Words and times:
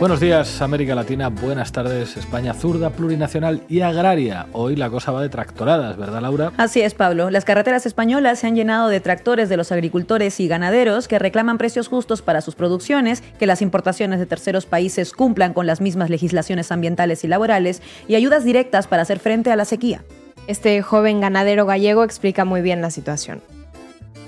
Buenos 0.00 0.18
días, 0.18 0.62
América 0.62 0.94
Latina. 0.94 1.28
Buenas 1.28 1.72
tardes, 1.72 2.16
España 2.16 2.54
zurda, 2.54 2.88
plurinacional 2.88 3.60
y 3.68 3.82
agraria. 3.82 4.46
Hoy 4.54 4.74
la 4.74 4.88
cosa 4.88 5.12
va 5.12 5.20
de 5.20 5.28
tractoradas, 5.28 5.98
¿verdad, 5.98 6.22
Laura? 6.22 6.52
Así 6.56 6.80
es, 6.80 6.94
Pablo. 6.94 7.28
Las 7.28 7.44
carreteras 7.44 7.84
españolas 7.84 8.38
se 8.38 8.46
han 8.46 8.56
llenado 8.56 8.88
de 8.88 9.00
tractores 9.00 9.50
de 9.50 9.58
los 9.58 9.72
agricultores 9.72 10.40
y 10.40 10.48
ganaderos 10.48 11.06
que 11.06 11.18
reclaman 11.18 11.58
precios 11.58 11.88
justos 11.88 12.22
para 12.22 12.40
sus 12.40 12.54
producciones, 12.54 13.22
que 13.38 13.44
las 13.44 13.60
importaciones 13.60 14.18
de 14.20 14.24
terceros 14.24 14.64
países 14.64 15.12
cumplan 15.12 15.52
con 15.52 15.66
las 15.66 15.82
mismas 15.82 16.08
legislaciones 16.08 16.72
ambientales 16.72 17.22
y 17.24 17.28
laborales 17.28 17.82
y 18.08 18.14
ayudas 18.14 18.42
directas 18.42 18.86
para 18.86 19.02
hacer 19.02 19.18
frente 19.18 19.52
a 19.52 19.56
la 19.56 19.66
sequía. 19.66 20.02
Este 20.46 20.80
joven 20.80 21.20
ganadero 21.20 21.66
gallego 21.66 22.04
explica 22.04 22.46
muy 22.46 22.62
bien 22.62 22.80
la 22.80 22.90
situación. 22.90 23.42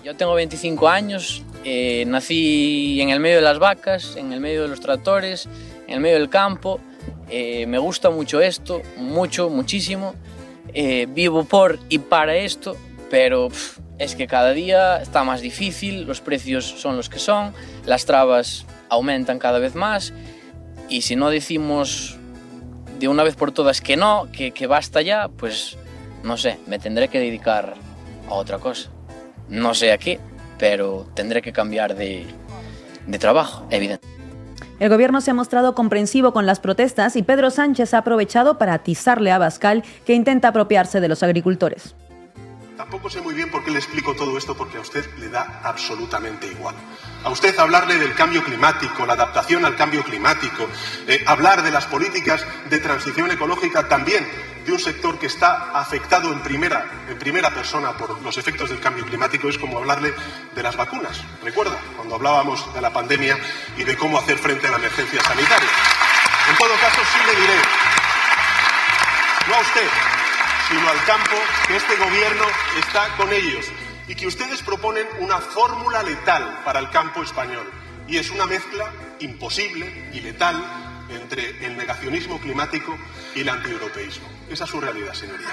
Yo 0.02 0.16
tengo 0.16 0.34
25 0.34 0.88
años, 0.88 1.44
eh, 1.64 2.04
nací 2.08 3.00
en 3.00 3.10
el 3.10 3.20
medio 3.20 3.36
de 3.36 3.42
las 3.42 3.60
vacas, 3.60 4.16
en 4.16 4.32
el 4.32 4.40
medio 4.40 4.62
de 4.62 4.68
los 4.68 4.80
tractores, 4.80 5.48
en 5.86 5.94
el 5.94 6.00
medio 6.00 6.18
del 6.18 6.28
campo. 6.28 6.80
Eh, 7.30 7.66
me 7.66 7.78
gusta 7.78 8.10
mucho 8.10 8.40
esto, 8.40 8.82
mucho, 8.96 9.48
muchísimo. 9.48 10.14
Eh, 10.74 11.06
vivo 11.08 11.44
por 11.44 11.78
y 11.88 12.00
para 12.00 12.34
esto, 12.34 12.76
pero 13.10 13.48
pff, 13.48 13.78
es 13.98 14.16
que 14.16 14.26
cada 14.26 14.52
día 14.52 15.00
está 15.00 15.22
más 15.22 15.40
difícil, 15.40 16.04
los 16.04 16.20
precios 16.20 16.64
son 16.64 16.96
los 16.96 17.08
que 17.08 17.20
son, 17.20 17.52
las 17.86 18.04
trabas 18.04 18.66
aumentan 18.88 19.38
cada 19.38 19.60
vez 19.60 19.74
más 19.76 20.12
y 20.88 21.02
si 21.02 21.14
no 21.14 21.30
decimos 21.30 22.16
de 22.98 23.08
una 23.08 23.22
vez 23.22 23.36
por 23.36 23.52
todas 23.52 23.80
que 23.80 23.96
no, 23.96 24.28
que, 24.32 24.50
que 24.50 24.66
basta 24.66 25.00
ya, 25.02 25.28
pues 25.28 25.76
no 26.24 26.36
sé, 26.36 26.58
me 26.66 26.78
tendré 26.78 27.08
que 27.08 27.20
dedicar 27.20 27.74
a 28.28 28.34
otra 28.34 28.58
cosa. 28.58 28.90
No 29.52 29.74
sé 29.74 29.92
a 29.92 29.98
qué, 29.98 30.18
pero 30.58 31.06
tendré 31.12 31.42
que 31.42 31.52
cambiar 31.52 31.94
de, 31.94 32.24
de 33.06 33.18
trabajo, 33.18 33.66
evidente. 33.68 34.08
El 34.80 34.88
gobierno 34.88 35.20
se 35.20 35.30
ha 35.30 35.34
mostrado 35.34 35.74
comprensivo 35.74 36.32
con 36.32 36.46
las 36.46 36.58
protestas 36.58 37.16
y 37.16 37.22
Pedro 37.22 37.50
Sánchez 37.50 37.92
ha 37.92 37.98
aprovechado 37.98 38.56
para 38.56 38.72
atizarle 38.72 39.30
a 39.30 39.36
Bascal, 39.36 39.84
que 40.06 40.14
intenta 40.14 40.48
apropiarse 40.48 41.00
de 41.00 41.08
los 41.08 41.22
agricultores. 41.22 41.94
Tampoco 42.76 43.10
sé 43.10 43.20
muy 43.20 43.34
bien 43.34 43.50
por 43.50 43.62
qué 43.64 43.70
le 43.70 43.78
explico 43.78 44.14
todo 44.14 44.36
esto, 44.38 44.56
porque 44.56 44.78
a 44.78 44.80
usted 44.80 45.04
le 45.18 45.28
da 45.28 45.60
absolutamente 45.62 46.46
igual. 46.46 46.74
A 47.22 47.28
usted 47.28 47.56
hablarle 47.58 47.98
del 47.98 48.14
cambio 48.14 48.42
climático, 48.42 49.04
la 49.04 49.12
adaptación 49.12 49.64
al 49.64 49.76
cambio 49.76 50.02
climático, 50.02 50.66
eh, 51.06 51.22
hablar 51.26 51.62
de 51.62 51.70
las 51.70 51.86
políticas 51.86 52.44
de 52.70 52.78
transición 52.78 53.30
ecológica 53.30 53.88
también 53.88 54.26
de 54.64 54.72
un 54.72 54.78
sector 54.78 55.18
que 55.18 55.26
está 55.26 55.70
afectado 55.78 56.32
en 56.32 56.40
primera, 56.40 57.04
en 57.08 57.18
primera 57.18 57.50
persona 57.52 57.96
por 57.96 58.20
los 58.22 58.38
efectos 58.38 58.70
del 58.70 58.80
cambio 58.80 59.04
climático 59.04 59.48
es 59.48 59.58
como 59.58 59.78
hablarle 59.78 60.14
de 60.54 60.62
las 60.62 60.76
vacunas. 60.76 61.20
Recuerda, 61.42 61.76
cuando 61.96 62.14
hablábamos 62.14 62.72
de 62.72 62.80
la 62.80 62.92
pandemia 62.92 63.36
y 63.76 63.84
de 63.84 63.96
cómo 63.96 64.18
hacer 64.18 64.38
frente 64.38 64.68
a 64.68 64.70
la 64.70 64.76
emergencia 64.78 65.22
sanitaria. 65.22 65.68
En 66.50 66.56
todo 66.56 66.74
caso, 66.80 67.00
sí 67.12 67.18
le 67.26 67.40
diré, 67.40 67.54
no 69.48 69.54
a 69.54 69.60
usted, 69.60 69.88
sino 70.72 70.88
al 70.88 71.04
campo, 71.04 71.36
que 71.66 71.76
este 71.76 71.96
gobierno 71.96 72.44
está 72.78 73.14
con 73.18 73.30
ellos 73.30 73.66
y 74.08 74.14
que 74.14 74.26
ustedes 74.26 74.62
proponen 74.62 75.06
una 75.20 75.38
fórmula 75.38 76.02
letal 76.02 76.62
para 76.64 76.80
el 76.80 76.88
campo 76.88 77.22
español. 77.22 77.70
Y 78.08 78.16
es 78.16 78.30
una 78.30 78.46
mezcla 78.46 78.90
imposible 79.20 80.10
y 80.14 80.20
letal 80.20 80.56
entre 81.10 81.66
el 81.66 81.76
negacionismo 81.76 82.40
climático 82.40 82.96
y 83.34 83.40
el 83.40 83.50
antieuropeísmo. 83.50 84.26
Esa 84.48 84.64
es 84.64 84.70
su 84.70 84.80
realidad, 84.80 85.12
señoría. 85.12 85.48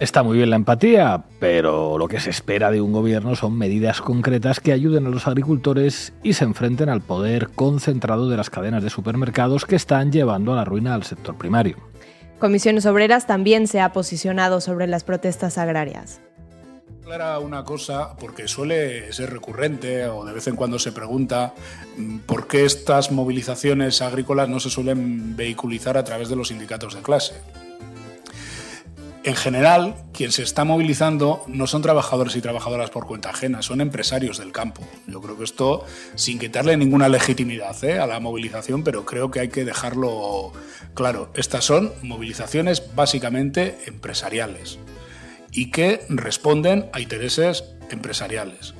Está 0.00 0.22
muy 0.22 0.38
bien 0.38 0.48
la 0.48 0.56
empatía, 0.56 1.24
pero 1.40 1.98
lo 1.98 2.08
que 2.08 2.20
se 2.20 2.30
espera 2.30 2.70
de 2.70 2.80
un 2.80 2.90
gobierno 2.90 3.36
son 3.36 3.58
medidas 3.58 4.00
concretas 4.00 4.58
que 4.58 4.72
ayuden 4.72 5.06
a 5.06 5.10
los 5.10 5.26
agricultores 5.26 6.14
y 6.22 6.32
se 6.32 6.44
enfrenten 6.44 6.88
al 6.88 7.02
poder 7.02 7.50
concentrado 7.50 8.30
de 8.30 8.38
las 8.38 8.48
cadenas 8.48 8.82
de 8.82 8.88
supermercados 8.88 9.66
que 9.66 9.76
están 9.76 10.10
llevando 10.10 10.54
a 10.54 10.56
la 10.56 10.64
ruina 10.64 10.94
al 10.94 11.02
sector 11.02 11.36
primario. 11.36 11.76
Comisiones 12.38 12.86
Obreras 12.86 13.26
también 13.26 13.66
se 13.66 13.82
ha 13.82 13.92
posicionado 13.92 14.62
sobre 14.62 14.86
las 14.86 15.04
protestas 15.04 15.58
agrarias. 15.58 16.22
Clara 17.04 17.38
una 17.38 17.64
cosa, 17.64 18.16
porque 18.16 18.48
suele 18.48 19.12
ser 19.12 19.30
recurrente 19.30 20.06
o 20.06 20.24
de 20.24 20.32
vez 20.32 20.46
en 20.46 20.56
cuando 20.56 20.78
se 20.78 20.92
pregunta 20.92 21.52
mm, 21.98 22.20
por 22.20 22.46
qué 22.46 22.64
estas 22.64 23.12
movilizaciones 23.12 24.00
agrícolas 24.00 24.48
no 24.48 24.60
se 24.60 24.70
suelen 24.70 25.36
vehiculizar 25.36 25.98
a 25.98 26.04
través 26.04 26.30
de 26.30 26.36
los 26.36 26.48
sindicatos 26.48 26.94
de 26.94 27.02
clase. 27.02 27.34
En 29.22 29.36
general, 29.36 29.96
quien 30.14 30.32
se 30.32 30.42
está 30.42 30.64
movilizando 30.64 31.44
no 31.46 31.66
son 31.66 31.82
trabajadores 31.82 32.36
y 32.36 32.40
trabajadoras 32.40 32.88
por 32.88 33.06
cuenta 33.06 33.28
ajena, 33.28 33.60
son 33.60 33.82
empresarios 33.82 34.38
del 34.38 34.50
campo. 34.50 34.80
Yo 35.06 35.20
creo 35.20 35.36
que 35.36 35.44
esto, 35.44 35.84
sin 36.14 36.38
quitarle 36.38 36.74
ninguna 36.78 37.10
legitimidad 37.10 37.76
¿eh? 37.84 37.98
a 37.98 38.06
la 38.06 38.18
movilización, 38.18 38.82
pero 38.82 39.04
creo 39.04 39.30
que 39.30 39.40
hay 39.40 39.48
que 39.48 39.66
dejarlo 39.66 40.52
claro. 40.94 41.30
Estas 41.34 41.66
son 41.66 41.92
movilizaciones 42.02 42.94
básicamente 42.94 43.80
empresariales 43.86 44.78
y 45.52 45.70
que 45.70 46.00
responden 46.08 46.88
a 46.94 47.00
intereses 47.00 47.64
empresariales, 47.90 48.72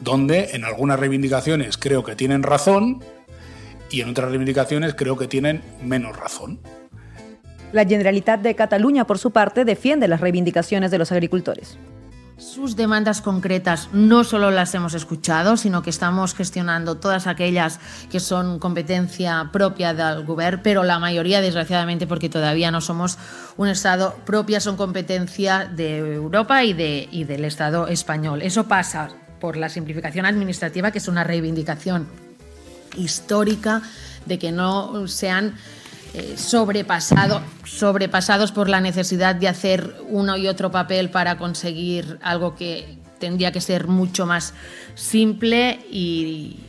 donde 0.00 0.50
en 0.52 0.66
algunas 0.66 1.00
reivindicaciones 1.00 1.78
creo 1.78 2.04
que 2.04 2.14
tienen 2.14 2.42
razón 2.42 3.02
y 3.90 4.02
en 4.02 4.10
otras 4.10 4.28
reivindicaciones 4.28 4.94
creo 4.94 5.16
que 5.16 5.28
tienen 5.28 5.62
menos 5.82 6.14
razón. 6.14 6.60
La 7.72 7.86
Generalitat 7.86 8.40
de 8.40 8.54
Cataluña, 8.54 9.06
por 9.06 9.18
su 9.18 9.30
parte, 9.30 9.64
defiende 9.64 10.06
las 10.06 10.20
reivindicaciones 10.20 10.90
de 10.90 10.98
los 10.98 11.10
agricultores. 11.10 11.78
Sus 12.36 12.76
demandas 12.76 13.22
concretas 13.22 13.88
no 13.92 14.24
solo 14.24 14.50
las 14.50 14.74
hemos 14.74 14.94
escuchado, 14.94 15.56
sino 15.56 15.82
que 15.82 15.90
estamos 15.90 16.34
gestionando 16.34 16.96
todas 16.96 17.26
aquellas 17.26 17.78
que 18.10 18.20
son 18.20 18.58
competencia 18.58 19.48
propia 19.52 19.94
del 19.94 20.26
gobierno, 20.26 20.60
pero 20.62 20.82
la 20.82 20.98
mayoría, 20.98 21.40
desgraciadamente, 21.40 22.06
porque 22.06 22.28
todavía 22.28 22.70
no 22.70 22.80
somos 22.80 23.16
un 23.56 23.68
Estado 23.68 24.16
propia, 24.26 24.60
son 24.60 24.76
competencia 24.76 25.66
de 25.66 25.98
Europa 26.14 26.64
y, 26.64 27.08
y 27.10 27.24
del 27.24 27.44
Estado 27.44 27.86
español. 27.86 28.42
Eso 28.42 28.64
pasa 28.64 29.08
por 29.40 29.56
la 29.56 29.68
simplificación 29.68 30.26
administrativa, 30.26 30.90
que 30.90 30.98
es 30.98 31.08
una 31.08 31.24
reivindicación 31.24 32.08
histórica 32.96 33.82
de 34.26 34.38
que 34.38 34.52
no 34.52 35.06
sean 35.06 35.54
eh, 36.14 36.34
sobrepasado, 36.36 37.40
sobrepasados 37.64 38.52
por 38.52 38.68
la 38.68 38.80
necesidad 38.80 39.34
de 39.34 39.48
hacer 39.48 39.94
uno 40.08 40.36
y 40.36 40.46
otro 40.46 40.70
papel 40.70 41.10
para 41.10 41.38
conseguir 41.38 42.18
algo 42.22 42.54
que 42.54 42.98
tendría 43.18 43.50
que 43.52 43.60
ser 43.60 43.86
mucho 43.86 44.26
más 44.26 44.52
simple 44.94 45.78
y 45.90 46.60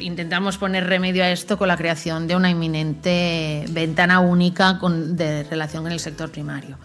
intentamos 0.00 0.58
poner 0.58 0.86
remedio 0.86 1.22
a 1.22 1.30
esto 1.30 1.56
con 1.56 1.68
la 1.68 1.76
creación 1.76 2.26
de 2.26 2.36
una 2.36 2.50
inminente 2.50 3.64
ventana 3.70 4.20
única 4.20 4.78
de 4.82 5.44
relación 5.44 5.84
con 5.84 5.92
el 5.92 6.00
sector 6.00 6.30
primario. 6.30 6.76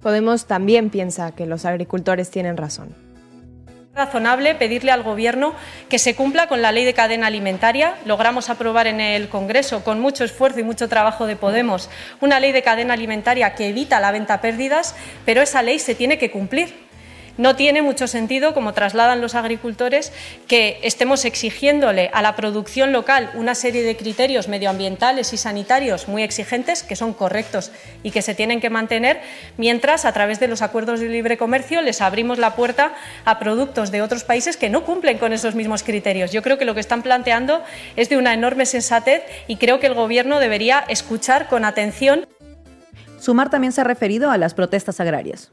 Podemos 0.00 0.46
también 0.46 0.90
piensa 0.90 1.32
que 1.32 1.46
los 1.46 1.64
agricultores 1.64 2.30
tienen 2.30 2.56
razón 2.56 3.03
razonable 3.94 4.56
pedirle 4.56 4.90
al 4.90 5.04
Gobierno 5.04 5.54
que 5.88 6.00
se 6.00 6.16
cumpla 6.16 6.48
con 6.48 6.62
la 6.62 6.72
ley 6.72 6.84
de 6.84 6.94
cadena 6.94 7.28
alimentaria. 7.28 7.94
Logramos 8.04 8.50
aprobar 8.50 8.88
en 8.88 9.00
el 9.00 9.28
Congreso, 9.28 9.84
con 9.84 10.00
mucho 10.00 10.24
esfuerzo 10.24 10.58
y 10.60 10.64
mucho 10.64 10.88
trabajo 10.88 11.26
de 11.26 11.36
Podemos, 11.36 11.88
una 12.20 12.40
ley 12.40 12.50
de 12.52 12.62
cadena 12.62 12.94
alimentaria 12.94 13.54
que 13.54 13.68
evita 13.68 14.00
la 14.00 14.10
venta 14.10 14.34
a 14.34 14.40
pérdidas, 14.40 14.96
pero 15.24 15.42
esa 15.42 15.62
ley 15.62 15.78
se 15.78 15.94
tiene 15.94 16.18
que 16.18 16.30
cumplir. 16.30 16.83
No 17.36 17.56
tiene 17.56 17.82
mucho 17.82 18.06
sentido, 18.06 18.54
como 18.54 18.74
trasladan 18.74 19.20
los 19.20 19.34
agricultores, 19.34 20.12
que 20.46 20.78
estemos 20.82 21.24
exigiéndole 21.24 22.08
a 22.12 22.22
la 22.22 22.36
producción 22.36 22.92
local 22.92 23.30
una 23.34 23.56
serie 23.56 23.82
de 23.82 23.96
criterios 23.96 24.46
medioambientales 24.46 25.32
y 25.32 25.36
sanitarios 25.36 26.06
muy 26.06 26.22
exigentes, 26.22 26.84
que 26.84 26.94
son 26.94 27.12
correctos 27.12 27.72
y 28.04 28.12
que 28.12 28.22
se 28.22 28.36
tienen 28.36 28.60
que 28.60 28.70
mantener, 28.70 29.20
mientras 29.56 30.04
a 30.04 30.12
través 30.12 30.38
de 30.38 30.46
los 30.46 30.62
acuerdos 30.62 31.00
de 31.00 31.08
libre 31.08 31.36
comercio 31.36 31.82
les 31.82 32.00
abrimos 32.00 32.38
la 32.38 32.54
puerta 32.54 32.94
a 33.24 33.40
productos 33.40 33.90
de 33.90 34.02
otros 34.02 34.22
países 34.22 34.56
que 34.56 34.70
no 34.70 34.84
cumplen 34.84 35.18
con 35.18 35.32
esos 35.32 35.56
mismos 35.56 35.82
criterios. 35.82 36.30
Yo 36.30 36.42
creo 36.42 36.56
que 36.56 36.64
lo 36.64 36.74
que 36.74 36.80
están 36.80 37.02
planteando 37.02 37.64
es 37.96 38.08
de 38.08 38.16
una 38.16 38.32
enorme 38.32 38.64
sensatez 38.64 39.22
y 39.48 39.56
creo 39.56 39.80
que 39.80 39.88
el 39.88 39.94
Gobierno 39.94 40.38
debería 40.38 40.84
escuchar 40.88 41.48
con 41.48 41.64
atención. 41.64 42.26
Sumar 43.18 43.50
también 43.50 43.72
se 43.72 43.80
ha 43.80 43.84
referido 43.84 44.30
a 44.30 44.38
las 44.38 44.54
protestas 44.54 45.00
agrarias. 45.00 45.50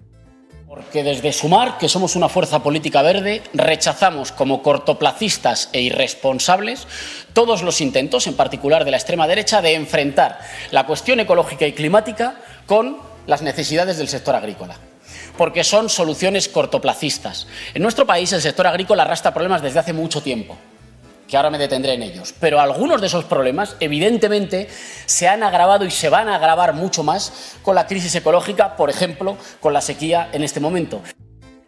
Porque 0.72 1.04
desde 1.04 1.34
Sumar, 1.34 1.78
que 1.78 1.90
somos 1.90 2.16
una 2.16 2.30
fuerza 2.30 2.64
política 2.64 3.02
verde, 3.02 3.44
rechazamos 3.54 4.32
como 4.32 4.64
cortoplacistas 4.64 5.68
e 5.74 5.82
irresponsables 5.82 6.88
todos 7.34 7.62
los 7.62 7.82
intentos, 7.82 8.26
en 8.26 8.38
particular 8.38 8.86
de 8.86 8.92
la 8.92 8.96
extrema 8.96 9.28
derecha, 9.28 9.62
de 9.62 9.74
enfrentar 9.74 10.40
la 10.72 10.86
cuestión 10.86 11.20
ecológica 11.20 11.68
y 11.68 11.74
climática 11.74 12.36
con 12.68 13.00
las 13.28 13.42
necesidades 13.42 13.98
del 13.98 14.08
sector 14.08 14.34
agrícola 14.34 14.78
porque 15.38 15.64
son 15.64 15.90
soluciones 15.90 16.48
cortoplacistas. 16.48 17.48
En 17.74 17.82
nuestro 17.82 18.06
país 18.06 18.32
el 18.32 18.42
sector 18.42 18.68
agrícola 18.68 19.04
arrastra 19.04 19.34
problemas 19.34 19.62
desde 19.62 19.80
hace 19.80 19.92
mucho 19.92 20.22
tiempo 20.22 20.58
que 21.32 21.38
ahora 21.38 21.50
me 21.50 21.58
detendré 21.58 21.94
en 21.94 22.04
ellos. 22.04 22.36
Pero 22.42 22.60
algunos 22.60 23.00
de 23.00 23.08
esos 23.08 23.24
problemas, 23.24 23.78
evidentemente, 23.80 24.68
se 25.06 25.30
han 25.30 25.44
agravado 25.44 25.86
y 25.86 25.92
se 25.92 26.10
van 26.10 26.28
a 26.28 26.36
agravar 26.36 26.74
mucho 26.74 27.04
más 27.04 27.56
con 27.64 27.74
la 27.74 27.88
crisis 27.88 28.14
ecológica, 28.16 28.76
por 28.76 28.90
ejemplo, 28.90 29.38
con 29.62 29.72
la 29.72 29.80
sequía 29.80 30.30
en 30.34 30.44
este 30.44 30.60
momento. 30.60 31.02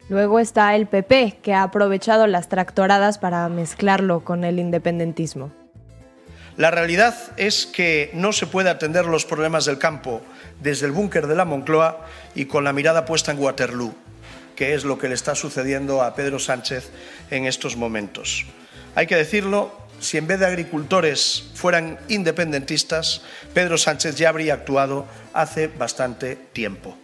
Luego 0.10 0.39
está 0.39 0.75
el 0.75 0.86
PP, 0.86 1.39
que 1.42 1.54
ha 1.54 1.63
aprovechado 1.63 2.27
las 2.27 2.50
tractoradas 2.50 3.19
para 3.19 3.48
mezclarlo 3.48 4.25
con 4.25 4.44
el 4.44 4.60
independentismo. 4.60 5.54
La 6.57 6.69
realidad 6.69 7.15
es 7.38 7.65
que 7.65 8.12
no 8.13 8.33
se 8.33 8.48
puede 8.48 8.69
atender 8.69 9.06
los 9.06 9.24
problemas 9.25 9.63
del 9.63 9.80
campo 9.80 10.21
desde 10.62 10.88
el 10.88 10.92
búnker 10.92 11.25
de 11.25 11.36
la 11.36 11.45
Moncloa 11.45 12.06
y 12.36 12.45
con 12.45 12.65
la 12.65 12.74
mirada 12.74 13.06
puesta 13.06 13.31
en 13.31 13.39
Waterloo, 13.39 13.95
que 14.57 14.74
es 14.74 14.83
lo 14.83 14.98
que 14.98 15.07
le 15.07 15.15
está 15.15 15.36
sucediendo 15.36 16.04
a 16.04 16.15
Pedro 16.15 16.38
Sánchez 16.38 16.92
en 17.31 17.45
estos 17.45 17.77
momentos. 17.77 18.45
Hay 18.95 19.07
que 19.07 19.16
decirlo, 19.16 19.72
si 20.00 20.18
en 20.18 20.28
vez 20.28 20.40
de 20.40 20.45
agricultores 20.45 21.50
fueran 21.56 21.98
independentistas, 22.10 23.24
Pedro 23.54 23.78
Sánchez 23.78 24.16
ya 24.18 24.30
habría 24.30 24.54
actuado 24.54 25.06
hace 25.34 25.68
bastante 25.68 26.36
tiempo. 26.36 26.95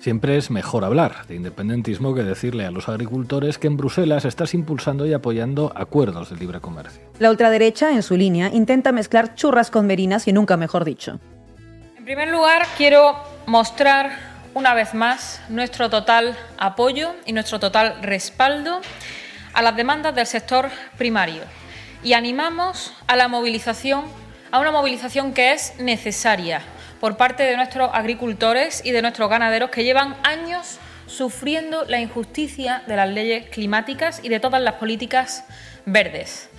Siempre 0.00 0.36
es 0.36 0.50
mejor 0.50 0.84
hablar 0.84 1.26
de 1.28 1.34
independentismo 1.34 2.14
que 2.14 2.22
decirle 2.24 2.66
a 2.66 2.70
los 2.70 2.90
agricultores 2.90 3.56
que 3.56 3.68
en 3.68 3.78
Bruselas 3.78 4.26
estás 4.26 4.52
impulsando 4.52 5.06
y 5.06 5.14
apoyando 5.14 5.72
acuerdos 5.74 6.28
de 6.28 6.36
libre 6.36 6.60
comercio. 6.60 7.00
La 7.18 7.30
ultraderecha, 7.30 7.90
en 7.90 8.02
su 8.02 8.14
línea, 8.14 8.50
intenta 8.52 8.92
mezclar 8.92 9.34
churras 9.34 9.70
con 9.70 9.86
merinas 9.86 10.28
y 10.28 10.34
nunca 10.34 10.58
mejor 10.58 10.84
dicho. 10.84 11.20
En 11.96 12.04
primer 12.04 12.28
lugar, 12.28 12.66
quiero 12.76 13.14
mostrar 13.46 14.10
una 14.52 14.74
vez 14.74 14.92
más 14.92 15.40
nuestro 15.48 15.88
total 15.88 16.36
apoyo 16.58 17.14
y 17.24 17.32
nuestro 17.32 17.58
total 17.58 18.02
respaldo 18.02 18.82
a 19.54 19.62
las 19.62 19.76
demandas 19.76 20.14
del 20.14 20.26
sector 20.26 20.68
primario 20.98 21.42
y 22.02 22.12
animamos 22.12 22.92
a 23.06 23.16
la 23.16 23.28
movilización, 23.28 24.04
a 24.52 24.60
una 24.60 24.70
movilización 24.70 25.32
que 25.32 25.52
es 25.52 25.78
necesaria 25.78 26.60
por 27.00 27.16
parte 27.16 27.42
de 27.42 27.56
nuestros 27.56 27.90
agricultores 27.92 28.82
y 28.84 28.90
de 28.90 29.02
nuestros 29.02 29.30
ganaderos 29.30 29.70
que 29.70 29.84
llevan 29.84 30.16
años 30.22 30.78
sufriendo 31.06 31.84
la 31.84 32.00
injusticia 32.00 32.82
de 32.86 32.96
las 32.96 33.08
leyes 33.08 33.48
climáticas 33.50 34.20
y 34.22 34.28
de 34.28 34.40
todas 34.40 34.60
las 34.62 34.74
políticas 34.74 35.44
verdes. 35.86 36.50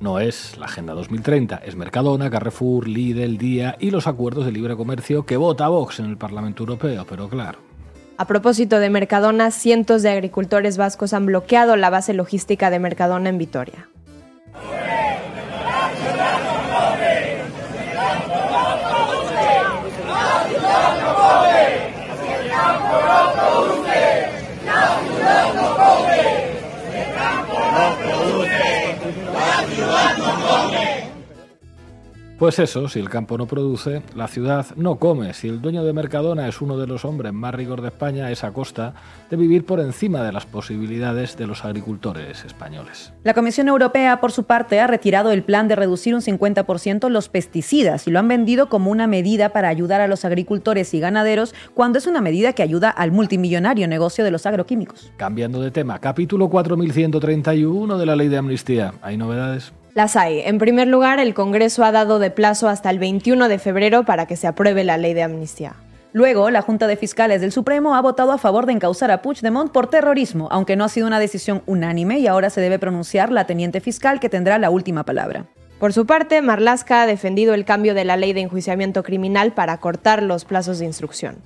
No 0.00 0.20
es 0.20 0.56
la 0.56 0.66
Agenda 0.66 0.94
2030, 0.94 1.56
es 1.64 1.74
Mercadona, 1.74 2.30
Carrefour, 2.30 2.86
Lidl, 2.86 3.36
Día 3.36 3.76
y 3.80 3.90
los 3.90 4.06
acuerdos 4.06 4.44
de 4.44 4.52
libre 4.52 4.76
comercio 4.76 5.26
que 5.26 5.36
vota 5.36 5.68
Vox 5.68 5.98
en 5.98 6.06
el 6.06 6.16
Parlamento 6.16 6.62
Europeo, 6.62 7.04
pero 7.08 7.28
claro. 7.28 7.67
A 8.20 8.24
propósito 8.24 8.80
de 8.80 8.90
Mercadona, 8.90 9.52
cientos 9.52 10.02
de 10.02 10.10
agricultores 10.10 10.76
vascos 10.76 11.12
han 11.12 11.24
bloqueado 11.24 11.76
la 11.76 11.88
base 11.88 12.14
logística 12.14 12.68
de 12.68 12.80
Mercadona 12.80 13.28
en 13.28 13.38
Vitoria. 13.38 13.88
Pues 32.38 32.60
eso, 32.60 32.88
si 32.88 33.00
el 33.00 33.08
campo 33.08 33.36
no 33.36 33.46
produce, 33.46 34.00
la 34.14 34.28
ciudad 34.28 34.64
no 34.76 35.00
come. 35.00 35.34
Si 35.34 35.48
el 35.48 35.60
dueño 35.60 35.82
de 35.82 35.92
Mercadona 35.92 36.46
es 36.46 36.60
uno 36.60 36.78
de 36.78 36.86
los 36.86 37.04
hombres 37.04 37.32
más 37.32 37.52
ricos 37.52 37.82
de 37.82 37.88
España, 37.88 38.30
es 38.30 38.44
a 38.44 38.52
costa 38.52 38.94
de 39.28 39.36
vivir 39.36 39.66
por 39.66 39.80
encima 39.80 40.22
de 40.22 40.30
las 40.30 40.46
posibilidades 40.46 41.36
de 41.36 41.48
los 41.48 41.64
agricultores 41.64 42.44
españoles. 42.44 43.12
La 43.24 43.34
Comisión 43.34 43.66
Europea, 43.66 44.20
por 44.20 44.30
su 44.30 44.44
parte, 44.44 44.78
ha 44.78 44.86
retirado 44.86 45.32
el 45.32 45.42
plan 45.42 45.66
de 45.66 45.74
reducir 45.74 46.14
un 46.14 46.20
50% 46.20 47.08
los 47.08 47.28
pesticidas 47.28 48.06
y 48.06 48.12
lo 48.12 48.20
han 48.20 48.28
vendido 48.28 48.68
como 48.68 48.92
una 48.92 49.08
medida 49.08 49.48
para 49.48 49.68
ayudar 49.68 50.00
a 50.00 50.06
los 50.06 50.24
agricultores 50.24 50.94
y 50.94 51.00
ganaderos 51.00 51.56
cuando 51.74 51.98
es 51.98 52.06
una 52.06 52.20
medida 52.20 52.52
que 52.52 52.62
ayuda 52.62 52.88
al 52.88 53.10
multimillonario 53.10 53.88
negocio 53.88 54.22
de 54.22 54.30
los 54.30 54.46
agroquímicos. 54.46 55.10
Cambiando 55.16 55.60
de 55.60 55.72
tema, 55.72 55.98
capítulo 55.98 56.48
4131 56.48 57.98
de 57.98 58.06
la 58.06 58.14
ley 58.14 58.28
de 58.28 58.36
amnistía. 58.36 58.94
¿Hay 59.02 59.16
novedades? 59.16 59.72
Las 59.94 60.16
hay. 60.16 60.40
En 60.40 60.58
primer 60.58 60.88
lugar, 60.88 61.18
el 61.18 61.34
Congreso 61.34 61.84
ha 61.84 61.92
dado 61.92 62.18
de 62.18 62.30
plazo 62.30 62.68
hasta 62.68 62.90
el 62.90 62.98
21 62.98 63.48
de 63.48 63.58
febrero 63.58 64.04
para 64.04 64.26
que 64.26 64.36
se 64.36 64.46
apruebe 64.46 64.84
la 64.84 64.96
ley 64.96 65.14
de 65.14 65.22
amnistía. 65.22 65.74
Luego, 66.12 66.50
la 66.50 66.62
Junta 66.62 66.86
de 66.86 66.96
Fiscales 66.96 67.40
del 67.40 67.52
Supremo 67.52 67.94
ha 67.94 68.00
votado 68.00 68.32
a 68.32 68.38
favor 68.38 68.66
de 68.66 68.72
encausar 68.72 69.10
a 69.10 69.22
Puigdemont 69.22 69.72
por 69.72 69.88
terrorismo, 69.88 70.48
aunque 70.50 70.76
no 70.76 70.84
ha 70.84 70.88
sido 70.88 71.06
una 71.06 71.20
decisión 71.20 71.62
unánime 71.66 72.18
y 72.18 72.26
ahora 72.26 72.50
se 72.50 72.60
debe 72.60 72.78
pronunciar 72.78 73.30
la 73.30 73.44
teniente 73.44 73.80
fiscal 73.80 74.20
que 74.20 74.28
tendrá 74.28 74.58
la 74.58 74.70
última 74.70 75.04
palabra. 75.04 75.46
Por 75.78 75.92
su 75.92 76.06
parte, 76.06 76.42
Marlaska 76.42 77.02
ha 77.02 77.06
defendido 77.06 77.54
el 77.54 77.64
cambio 77.64 77.94
de 77.94 78.04
la 78.04 78.16
ley 78.16 78.32
de 78.32 78.40
enjuiciamiento 78.40 79.02
criminal 79.02 79.52
para 79.52 79.78
cortar 79.78 80.22
los 80.22 80.44
plazos 80.44 80.78
de 80.78 80.86
instrucción 80.86 81.36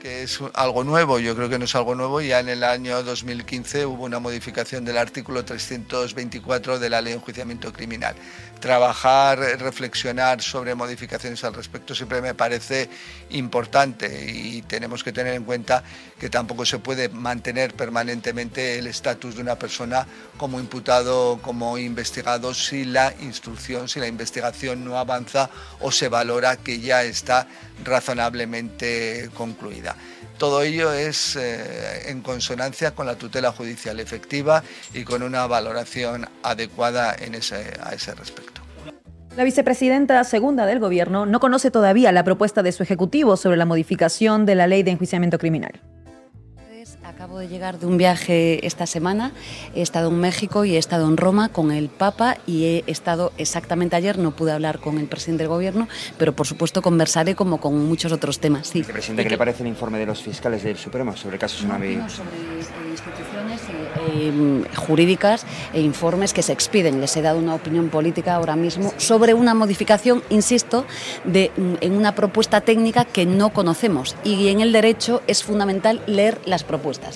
que 0.00 0.24
es 0.24 0.40
algo 0.54 0.82
nuevo, 0.82 1.20
yo 1.20 1.36
creo 1.36 1.48
que 1.48 1.58
no 1.58 1.66
es 1.66 1.74
algo 1.76 1.94
nuevo, 1.94 2.20
ya 2.20 2.40
en 2.40 2.48
el 2.48 2.64
año 2.64 3.02
2015 3.04 3.86
hubo 3.86 4.04
una 4.04 4.18
modificación 4.18 4.84
del 4.84 4.98
artículo 4.98 5.44
324 5.44 6.80
de 6.80 6.90
la 6.90 7.00
ley 7.00 7.12
de 7.12 7.18
enjuiciamiento 7.18 7.72
criminal. 7.72 8.16
Trabajar, 8.60 9.38
reflexionar 9.58 10.42
sobre 10.42 10.74
modificaciones 10.74 11.42
al 11.44 11.54
respecto 11.54 11.94
siempre 11.94 12.20
me 12.20 12.34
parece 12.34 12.90
importante 13.30 14.30
y 14.30 14.60
tenemos 14.62 15.02
que 15.02 15.12
tener 15.12 15.34
en 15.34 15.44
cuenta 15.44 15.82
que 16.18 16.28
tampoco 16.28 16.66
se 16.66 16.78
puede 16.78 17.08
mantener 17.08 17.72
permanentemente 17.72 18.78
el 18.78 18.86
estatus 18.86 19.36
de 19.36 19.40
una 19.40 19.56
persona 19.56 20.06
como 20.36 20.60
imputado, 20.60 21.40
como 21.40 21.78
investigado, 21.78 22.52
si 22.52 22.84
la 22.84 23.14
instrucción, 23.20 23.88
si 23.88 23.98
la 23.98 24.06
investigación 24.06 24.84
no 24.84 24.98
avanza 24.98 25.48
o 25.80 25.90
se 25.90 26.08
valora 26.08 26.56
que 26.56 26.80
ya 26.80 27.02
está 27.02 27.46
razonablemente 27.82 29.30
concluida. 29.34 29.96
Todo 30.40 30.62
ello 30.62 30.90
es 30.94 31.36
eh, 31.36 32.08
en 32.08 32.22
consonancia 32.22 32.94
con 32.94 33.04
la 33.04 33.16
tutela 33.16 33.52
judicial 33.52 34.00
efectiva 34.00 34.62
y 34.94 35.04
con 35.04 35.22
una 35.22 35.46
valoración 35.46 36.26
adecuada 36.42 37.14
en 37.14 37.34
a 37.34 37.92
ese 37.92 38.14
respecto. 38.14 38.62
La 39.36 39.44
vicepresidenta 39.44 40.24
segunda 40.24 40.64
del 40.64 40.80
Gobierno 40.80 41.26
no 41.26 41.40
conoce 41.40 41.70
todavía 41.70 42.10
la 42.10 42.24
propuesta 42.24 42.62
de 42.62 42.72
su 42.72 42.82
Ejecutivo 42.82 43.36
sobre 43.36 43.58
la 43.58 43.66
modificación 43.66 44.46
de 44.46 44.54
la 44.54 44.66
ley 44.66 44.82
de 44.82 44.92
enjuiciamiento 44.92 45.36
criminal. 45.36 45.78
Acabo 47.20 47.38
de 47.38 47.48
llegar 47.48 47.78
de 47.78 47.84
un 47.84 47.98
viaje 47.98 48.66
esta 48.66 48.86
semana. 48.86 49.32
He 49.74 49.82
estado 49.82 50.08
en 50.08 50.18
México 50.20 50.64
y 50.64 50.76
he 50.76 50.78
estado 50.78 51.06
en 51.06 51.18
Roma 51.18 51.50
con 51.50 51.70
el 51.70 51.90
Papa 51.90 52.38
y 52.46 52.64
he 52.64 52.84
estado 52.86 53.34
exactamente 53.36 53.94
ayer, 53.94 54.16
no 54.16 54.30
pude 54.30 54.52
hablar 54.52 54.78
con 54.78 54.96
el 54.96 55.04
presidente 55.06 55.42
del 55.42 55.50
gobierno, 55.50 55.86
pero 56.16 56.32
por 56.32 56.46
supuesto 56.46 56.80
conversaré 56.80 57.34
como 57.34 57.60
con 57.60 57.78
muchos 57.86 58.10
otros 58.12 58.38
temas. 58.38 58.68
Sí. 58.68 58.84
Presidente, 58.84 59.24
¿qué 59.24 59.28
le 59.28 59.36
parece 59.36 59.62
el 59.62 59.68
informe 59.68 59.98
de 59.98 60.06
los 60.06 60.22
fiscales 60.22 60.62
del 60.62 60.78
Supremo 60.78 61.14
sobre 61.14 61.36
casos 61.36 61.62
no, 61.64 61.78
no, 61.78 62.08
sobre 62.08 62.30
instituciones 62.90 63.60
eh, 64.08 64.64
jurídicas 64.76 65.44
e 65.72 65.80
informes 65.80 66.32
que 66.32 66.42
se 66.42 66.52
expiden. 66.52 67.00
Les 67.00 67.16
he 67.16 67.22
dado 67.22 67.38
una 67.38 67.54
opinión 67.54 67.88
política 67.90 68.34
ahora 68.34 68.56
mismo 68.56 68.92
sobre 68.96 69.34
una 69.34 69.54
modificación, 69.54 70.22
insisto, 70.30 70.86
de, 71.24 71.50
en 71.80 71.92
una 71.92 72.14
propuesta 72.14 72.60
técnica 72.60 73.04
que 73.04 73.26
no 73.26 73.52
conocemos 73.52 74.16
y 74.24 74.48
en 74.48 74.60
el 74.60 74.72
derecho 74.72 75.22
es 75.26 75.44
fundamental 75.44 76.02
leer 76.06 76.40
las 76.46 76.64
propuestas. 76.64 77.09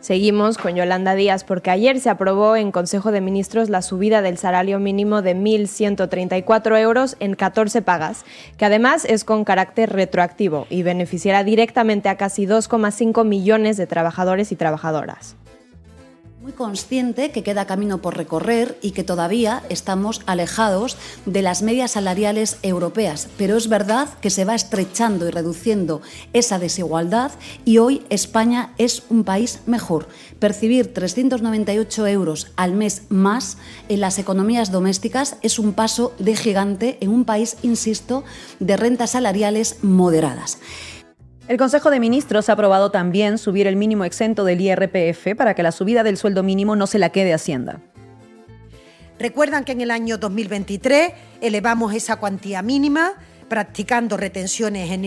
Seguimos 0.00 0.58
con 0.58 0.74
Yolanda 0.74 1.14
Díaz 1.14 1.44
porque 1.44 1.70
ayer 1.70 2.00
se 2.00 2.08
aprobó 2.08 2.56
en 2.56 2.70
Consejo 2.70 3.10
de 3.10 3.20
Ministros 3.20 3.68
la 3.68 3.82
subida 3.82 4.22
del 4.22 4.38
salario 4.38 4.78
mínimo 4.78 5.22
de 5.22 5.36
1.134 5.36 6.80
euros 6.80 7.16
en 7.20 7.34
14 7.34 7.82
pagas, 7.82 8.24
que 8.56 8.64
además 8.64 9.04
es 9.04 9.24
con 9.24 9.44
carácter 9.44 9.92
retroactivo 9.92 10.66
y 10.70 10.82
beneficiará 10.82 11.42
directamente 11.44 12.08
a 12.08 12.16
casi 12.16 12.46
2,5 12.46 13.24
millones 13.24 13.76
de 13.76 13.86
trabajadores 13.86 14.52
y 14.52 14.56
trabajadoras 14.56 15.36
muy 16.48 16.54
consciente 16.54 17.30
que 17.30 17.42
queda 17.42 17.66
camino 17.66 17.98
por 18.00 18.16
recorrer 18.16 18.78
y 18.80 18.92
que 18.92 19.04
todavía 19.04 19.62
estamos 19.68 20.22
alejados 20.24 20.96
de 21.26 21.42
las 21.42 21.60
medias 21.60 21.90
salariales 21.90 22.56
europeas, 22.62 23.28
pero 23.36 23.58
es 23.58 23.68
verdad 23.68 24.08
que 24.22 24.30
se 24.30 24.46
va 24.46 24.54
estrechando 24.54 25.28
y 25.28 25.30
reduciendo 25.30 26.00
esa 26.32 26.58
desigualdad 26.58 27.32
y 27.66 27.76
hoy 27.76 28.02
España 28.08 28.72
es 28.78 29.02
un 29.10 29.24
país 29.24 29.60
mejor. 29.66 30.08
Percibir 30.38 30.94
398 30.94 32.06
euros 32.06 32.50
al 32.56 32.72
mes 32.72 33.02
más 33.10 33.58
en 33.90 34.00
las 34.00 34.18
economías 34.18 34.72
domésticas 34.72 35.36
es 35.42 35.58
un 35.58 35.74
paso 35.74 36.14
de 36.18 36.34
gigante 36.34 36.96
en 37.02 37.10
un 37.10 37.26
país, 37.26 37.58
insisto, 37.60 38.24
de 38.58 38.78
rentas 38.78 39.10
salariales 39.10 39.76
moderadas. 39.82 40.58
El 41.48 41.56
Consejo 41.56 41.90
de 41.90 41.98
Ministros 41.98 42.48
ha 42.50 42.52
aprobado 42.52 42.90
también 42.90 43.38
subir 43.38 43.66
el 43.66 43.74
mínimo 43.74 44.04
exento 44.04 44.44
del 44.44 44.60
IRPF 44.60 45.34
para 45.34 45.54
que 45.54 45.62
la 45.62 45.72
subida 45.72 46.02
del 46.02 46.18
sueldo 46.18 46.42
mínimo 46.42 46.76
no 46.76 46.86
se 46.86 46.98
la 46.98 47.08
quede 47.08 47.32
Hacienda. 47.32 47.80
Recuerdan 49.18 49.64
que 49.64 49.72
en 49.72 49.80
el 49.80 49.90
año 49.90 50.18
2023 50.18 51.14
elevamos 51.40 51.94
esa 51.94 52.16
cuantía 52.16 52.60
mínima 52.60 53.14
practicando 53.48 54.18
retenciones 54.18 54.90
en 54.90 55.06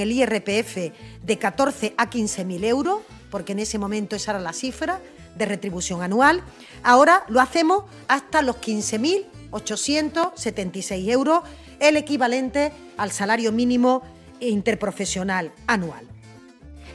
el 0.00 0.10
IRPF 0.10 0.92
de 1.22 1.38
14 1.38 1.94
a 1.96 2.10
15 2.10 2.44
mil 2.44 2.64
euros, 2.64 3.02
porque 3.30 3.52
en 3.52 3.60
ese 3.60 3.78
momento 3.78 4.16
esa 4.16 4.32
era 4.32 4.40
la 4.40 4.52
cifra 4.52 4.98
de 5.36 5.46
retribución 5.46 6.02
anual. 6.02 6.42
Ahora 6.82 7.22
lo 7.28 7.40
hacemos 7.40 7.84
hasta 8.08 8.42
los 8.42 8.56
15.876 8.56 11.08
euros, 11.10 11.44
el 11.78 11.96
equivalente 11.96 12.72
al 12.96 13.12
salario 13.12 13.52
mínimo 13.52 14.02
interprofesional 14.40 15.52
anual. 15.66 16.10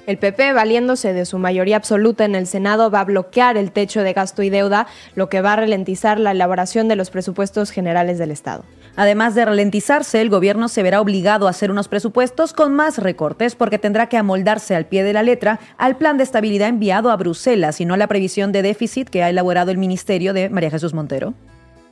El 0.08 0.20
PP, 0.20 0.54
valiéndose 0.54 1.14
de 1.14 1.26
su 1.26 1.40
mayoría 1.40 1.78
absoluta 1.78 2.26
en 2.26 2.36
el 2.36 2.46
Senado, 2.46 2.92
va 2.92 3.00
a 3.00 3.06
bloquear 3.06 3.58
el 3.58 3.72
techo 3.72 4.04
de 4.04 4.14
gasto 4.14 4.44
y 4.44 4.52
deuda, 4.52 4.86
lo 5.16 5.30
que 5.30 5.42
va 5.42 5.54
a 5.54 5.56
ralentizar 5.56 6.20
la 6.20 6.32
elaboración 6.32 6.88
de 6.88 6.96
los 6.96 7.10
presupuestos 7.10 7.72
generales 7.72 8.20
del 8.20 8.30
Estado. 8.30 8.66
Además 8.96 9.34
de 9.34 9.46
ralentizarse, 9.46 10.22
el 10.22 10.30
gobierno 10.30 10.68
se 10.70 10.84
verá 10.84 11.02
obligado 11.02 11.48
a 11.48 11.50
hacer 11.50 11.72
unos 11.72 11.88
presupuestos 11.88 12.54
con 12.54 12.74
más 12.74 13.00
recortes 13.00 13.56
porque 13.56 13.80
tendrá 13.80 14.08
que 14.08 14.18
amoldarse 14.18 14.76
al 14.76 14.86
pie 14.86 15.04
de 15.04 15.14
la 15.14 15.24
letra 15.24 15.60
al 15.78 15.98
plan 15.98 16.18
de 16.18 16.24
estabilidad 16.24 16.70
enviado 16.70 17.10
a 17.10 17.18
Bruselas 17.18 17.82
y 17.82 17.86
no 17.86 17.96
a 17.96 17.98
la 17.98 18.08
previsión 18.08 18.52
de 18.52 18.62
déficit 18.62 19.10
que 19.10 19.24
ha 19.24 19.30
elaborado 19.30 19.72
el 19.72 19.78
ministerio 19.80 20.34
de 20.34 20.50
María 20.50 20.70
Jesús 20.70 20.94
Montero. 20.94 21.34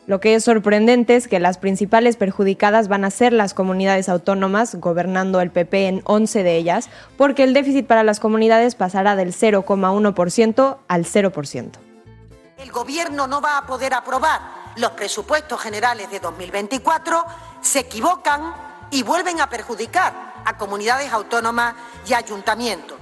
Lo 0.05 0.19
que 0.19 0.35
es 0.35 0.43
sorprendente 0.43 1.15
es 1.15 1.29
que 1.29 1.39
las 1.39 1.57
principales 1.57 2.17
perjudicadas 2.17 2.89
van 2.89 3.05
a 3.05 3.11
ser 3.11 3.31
las 3.31 3.53
comunidades 3.53 4.09
autónomas, 4.09 4.75
gobernando 4.75 5.39
el 5.39 5.49
PP 5.49 5.87
en 5.87 6.01
11 6.03 6.43
de 6.43 6.57
ellas, 6.57 6.89
porque 7.17 7.43
el 7.43 7.53
déficit 7.53 7.87
para 7.87 8.03
las 8.03 8.19
comunidades 8.19 8.75
pasará 8.75 9.15
del 9.15 9.33
0,1% 9.33 10.77
al 10.89 11.05
0%. 11.05 11.71
El 12.57 12.71
gobierno 12.71 13.27
no 13.27 13.39
va 13.39 13.57
a 13.57 13.65
poder 13.65 13.93
aprobar 13.93 14.41
los 14.75 14.91
presupuestos 14.91 15.61
generales 15.61 16.11
de 16.11 16.19
2024, 16.19 17.25
se 17.61 17.79
equivocan 17.79 18.53
y 18.91 19.03
vuelven 19.03 19.39
a 19.39 19.49
perjudicar 19.49 20.33
a 20.43 20.57
comunidades 20.57 21.13
autónomas 21.13 21.75
y 22.05 22.13
ayuntamientos. 22.13 22.97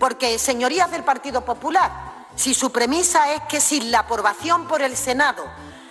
Porque, 0.00 0.38
señorías 0.40 0.90
del 0.90 1.04
Partido 1.04 1.44
Popular, 1.44 1.90
si 2.34 2.52
su 2.52 2.72
premisa 2.72 3.32
es 3.32 3.42
que 3.42 3.60
sin 3.60 3.92
la 3.92 4.00
aprobación 4.00 4.66
por 4.66 4.82
el 4.82 4.96
Senado 4.96 5.44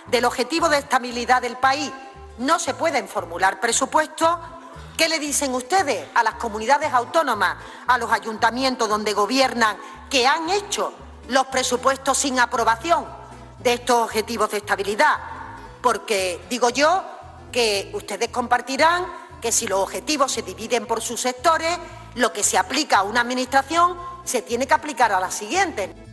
del 0.08 0.24
objetivo 0.24 0.68
de 0.68 0.78
estabilidad 0.78 1.42
del 1.42 1.56
país 1.56 1.90
no 2.38 2.58
se 2.58 2.74
pueden 2.74 3.08
formular 3.08 3.60
presupuestos, 3.60 4.36
¿qué 4.96 5.08
le 5.08 5.18
dicen 5.18 5.54
ustedes 5.54 6.08
a 6.14 6.22
las 6.22 6.34
comunidades 6.34 6.92
autónomas, 6.92 7.56
a 7.86 7.98
los 7.98 8.12
ayuntamientos 8.12 8.88
donde 8.88 9.12
gobiernan, 9.12 9.76
que 10.10 10.26
han 10.26 10.50
hecho 10.50 10.92
los 11.28 11.46
presupuestos 11.46 12.18
sin 12.18 12.38
aprobación 12.38 13.06
de 13.58 13.74
estos 13.74 14.04
objetivos 14.04 14.50
de 14.50 14.58
estabilidad? 14.58 15.16
Porque 15.82 16.44
digo 16.48 16.70
yo 16.70 17.02
que 17.50 17.90
ustedes 17.94 18.28
compartirán 18.28 19.06
que 19.40 19.52
si 19.52 19.66
los 19.66 19.80
objetivos 19.80 20.32
se 20.32 20.42
dividen 20.42 20.86
por 20.86 21.00
sus 21.00 21.20
sectores, 21.20 21.78
lo 22.14 22.32
que 22.32 22.42
se 22.42 22.58
aplica 22.58 22.98
a 22.98 23.02
una 23.02 23.20
administración 23.20 23.96
se 24.24 24.42
tiene 24.42 24.66
que 24.66 24.74
aplicar 24.74 25.12
a 25.12 25.20
la 25.20 25.30
siguiente. 25.30 26.05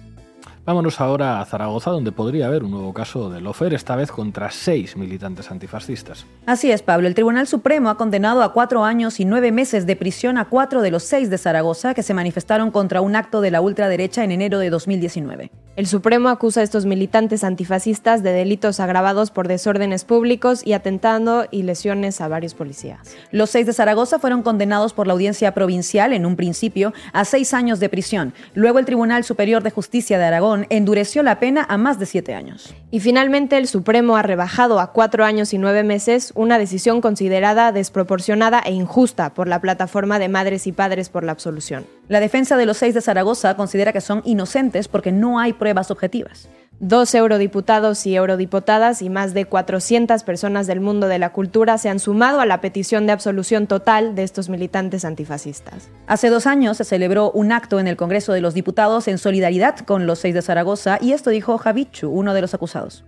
Vámonos 0.66 1.02
ahora 1.02 1.42
a 1.42 1.46
Zaragoza, 1.46 1.92
donde 1.92 2.14
podría 2.14 2.48
haber 2.48 2.64
un 2.64 2.72
nuevo 2.72 2.94
caso 2.94 3.30
de 3.30 3.42
Lofer, 3.42 3.74
esta 3.74 3.98
vez 3.98 4.12
contra 4.12 4.50
seis 4.50 4.96
militantes 4.96 5.52
antifascistas. 5.52 6.26
Así 6.46 6.72
es, 6.72 6.82
Pablo. 6.82 7.08
El 7.10 7.16
Tribunal 7.16 7.48
Supremo 7.48 7.90
ha 7.90 7.98
condenado 7.98 8.44
a 8.44 8.54
cuatro 8.54 8.86
años 8.86 9.20
y 9.20 9.26
nueve 9.26 9.52
meses 9.52 9.86
de 9.86 9.98
prisión 9.98 10.38
a 10.38 10.46
cuatro 10.46 10.82
de 10.82 10.92
los 10.92 11.04
seis 11.04 11.30
de 11.30 11.38
Zaragoza 11.38 11.94
que 11.94 12.02
se 12.02 12.14
manifestaron 12.14 12.72
contra 12.72 13.02
un 13.02 13.18
acto 13.18 13.42
de 13.42 13.52
la 13.52 13.60
ultraderecha 13.60 14.24
en 14.24 14.32
enero 14.32 14.58
de 14.58 14.70
2019. 14.70 15.52
El 15.76 15.88
Supremo 15.88 16.30
acusa 16.30 16.60
a 16.60 16.64
estos 16.64 16.86
militantes 16.86 17.44
antifascistas 17.44 18.22
de 18.22 18.32
delitos 18.32 18.80
agravados 18.80 19.32
por 19.32 19.48
desórdenes 19.48 20.06
públicos 20.06 20.62
y 20.64 20.74
atentando 20.74 21.48
y 21.50 21.64
lesiones 21.64 22.22
a 22.22 22.28
varios 22.28 22.54
policías. 22.54 23.16
Los 23.32 23.50
seis 23.50 23.66
de 23.66 23.74
Zaragoza 23.74 24.20
fueron 24.20 24.44
condenados 24.44 24.94
por 24.94 25.08
la 25.08 25.14
audiencia 25.14 25.52
provincial 25.56 26.14
en 26.14 26.28
un 26.28 26.36
principio 26.36 26.94
a 27.12 27.26
seis 27.26 27.56
años 27.56 27.80
de 27.80 27.90
prisión. 27.90 28.36
Luego 28.54 28.78
el 28.78 28.86
Tribunal 28.86 29.24
Superior 29.24 29.64
de 29.64 29.72
Justicia 29.72 30.20
de 30.20 30.26
Aragón 30.26 30.68
endureció 30.70 31.24
la 31.24 31.40
pena 31.40 31.66
a 31.68 31.80
más 31.80 31.98
de 31.98 32.06
siete 32.06 32.36
años. 32.36 32.72
Y 32.92 33.00
finalmente 33.00 33.58
el 33.58 33.68
Supremo 33.68 34.16
ha 34.16 34.22
rebajado 34.22 34.80
a 34.80 34.92
cuatro 34.92 35.26
años 35.26 35.56
y 35.56 35.58
nueve 35.58 35.82
meses 35.82 36.34
una 36.36 36.60
decisión 36.60 37.02
considerada 37.02 37.72
desproporcionada 37.72 38.60
e 38.60 38.74
injusta 38.74 39.34
por 39.34 39.48
la 39.48 39.60
plataforma 39.60 40.20
de 40.20 40.30
madres 40.30 40.68
y 40.68 40.72
padres 40.72 41.10
por 41.10 41.24
la 41.24 41.32
absolución. 41.32 41.88
La 42.10 42.20
defensa 42.20 42.58
de 42.58 42.68
los 42.68 42.78
seis 42.78 42.94
de 42.94 43.02
Zaragoza 43.02 43.56
considera 43.56 43.92
que 43.92 44.02
son 44.02 44.22
inocentes 44.24 44.88
porque 44.88 45.12
no 45.12 45.40
hay 45.40 45.54
pruebas 45.64 45.92
objetivas. 45.92 46.50
Dos 46.82 47.16
eurodiputados 47.16 48.06
y 48.06 48.18
eurodiputadas 48.18 49.02
y 49.02 49.10
más 49.10 49.34
de 49.34 49.46
400 49.46 50.22
personas 50.24 50.68
del 50.68 50.82
mundo 50.82 51.08
de 51.08 51.20
la 51.20 51.32
cultura 51.32 51.78
se 51.78 51.88
han 51.88 52.00
sumado 52.00 52.42
a 52.42 52.46
la 52.46 52.60
petición 52.60 53.06
de 53.06 53.14
absolución 53.14 53.66
total 53.66 54.14
de 54.14 54.24
estos 54.24 54.50
militantes 54.50 55.06
antifascistas. 55.06 55.90
Hace 56.06 56.28
dos 56.28 56.48
años 56.48 56.76
se 56.76 56.84
celebró 56.84 57.32
un 57.32 57.54
acto 57.54 57.80
en 57.80 57.88
el 57.88 57.96
Congreso 57.96 58.34
de 58.34 58.42
los 58.42 58.54
Diputados 58.54 59.08
en 59.08 59.20
solidaridad 59.20 59.80
con 59.80 60.06
los 60.06 60.20
seis 60.20 60.34
de 60.34 60.42
Zaragoza 60.42 60.98
y 61.00 61.14
esto 61.14 61.30
dijo 61.30 61.58
Javichu, 61.58 62.10
uno 62.10 62.34
de 62.34 62.42
los 62.42 62.54
acusados. 62.54 63.06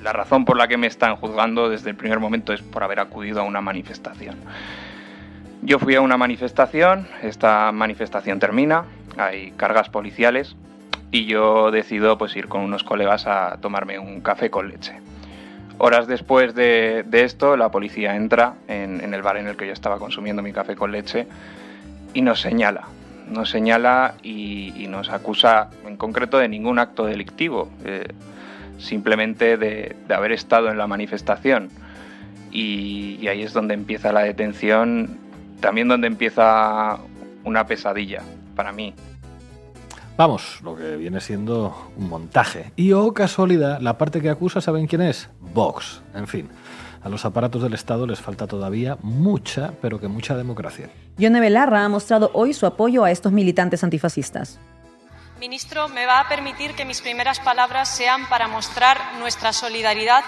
La 0.00 0.12
razón 0.12 0.44
por 0.44 0.56
la 0.56 0.68
que 0.68 0.76
me 0.76 0.86
están 0.86 1.16
juzgando 1.16 1.68
desde 1.70 1.90
el 1.90 1.96
primer 1.96 2.20
momento 2.20 2.52
es 2.52 2.62
por 2.62 2.84
haber 2.84 3.00
acudido 3.00 3.40
a 3.40 3.42
una 3.42 3.60
manifestación. 3.60 4.36
Yo 5.62 5.80
fui 5.80 5.96
a 5.96 6.00
una 6.00 6.16
manifestación, 6.16 7.08
esta 7.22 7.72
manifestación 7.72 8.38
termina, 8.38 8.84
hay 9.16 9.50
cargas 9.56 9.88
policiales 9.88 10.54
y 11.14 11.26
yo 11.26 11.70
decido 11.70 12.18
pues 12.18 12.34
ir 12.34 12.48
con 12.48 12.62
unos 12.62 12.82
colegas 12.82 13.28
a 13.28 13.58
tomarme 13.60 14.00
un 14.00 14.20
café 14.20 14.50
con 14.50 14.68
leche. 14.68 14.94
Horas 15.78 16.08
después 16.08 16.56
de, 16.56 17.04
de 17.06 17.22
esto, 17.22 17.56
la 17.56 17.70
policía 17.70 18.16
entra 18.16 18.54
en, 18.66 19.00
en, 19.00 19.14
el 19.14 19.22
bar 19.22 19.36
en 19.36 19.46
el 19.46 19.56
que 19.56 19.64
yo 19.64 19.72
estaba 19.72 20.00
consumiendo 20.00 20.42
mi 20.42 20.52
café 20.52 20.74
con 20.74 20.90
leche 20.90 21.28
y 22.14 22.20
nos 22.20 22.40
señala. 22.40 22.88
Nos 23.28 23.48
señala 23.48 24.14
y, 24.24 24.72
y 24.76 24.88
nos 24.88 25.08
acusa 25.08 25.70
en 25.86 25.96
concreto 25.96 26.38
de 26.38 26.48
ningún 26.48 26.80
acto 26.80 27.06
delictivo, 27.06 27.70
eh, 27.84 28.08
simplemente 28.78 29.56
de, 29.56 29.94
de, 30.08 30.14
haber 30.14 30.32
estado 30.32 30.68
en 30.68 30.78
la 30.78 30.88
manifestación. 30.88 31.70
Y, 32.50 33.18
y 33.20 33.28
ahí 33.28 33.42
es 33.44 33.52
donde 33.52 33.74
empieza 33.74 34.12
la 34.12 34.22
detención, 34.22 35.16
también 35.60 35.86
donde 35.86 36.08
empieza 36.08 36.98
una 37.44 37.68
pesadilla 37.68 38.22
para 38.56 38.72
mí. 38.72 38.94
Vamos, 40.16 40.60
lo 40.62 40.76
que 40.76 40.96
viene 40.96 41.20
siendo 41.20 41.90
un 41.96 42.08
montaje. 42.08 42.72
Y 42.76 42.92
oh 42.92 43.12
casualidad, 43.12 43.80
la 43.80 43.98
parte 43.98 44.20
que 44.20 44.30
acusa, 44.30 44.60
¿saben 44.60 44.86
quién 44.86 45.02
es? 45.02 45.28
Vox. 45.40 46.02
En 46.14 46.28
fin, 46.28 46.48
a 47.02 47.08
los 47.08 47.24
aparatos 47.24 47.62
del 47.62 47.74
Estado 47.74 48.06
les 48.06 48.20
falta 48.20 48.46
todavía 48.46 48.96
mucha, 49.02 49.72
pero 49.82 49.98
que 49.98 50.06
mucha 50.06 50.36
democracia. 50.36 50.88
Yone 51.18 51.40
Belarra 51.40 51.84
ha 51.84 51.88
mostrado 51.88 52.30
hoy 52.32 52.54
su 52.54 52.64
apoyo 52.64 53.02
a 53.02 53.10
estos 53.10 53.32
militantes 53.32 53.82
antifascistas. 53.82 54.60
Ministro, 55.40 55.88
me 55.88 56.06
va 56.06 56.20
a 56.20 56.28
permitir 56.28 56.74
que 56.74 56.84
mis 56.84 57.00
primeras 57.00 57.40
palabras 57.40 57.88
sean 57.88 58.28
para 58.28 58.46
mostrar 58.46 58.98
nuestra 59.18 59.52
solidaridad, 59.52 60.22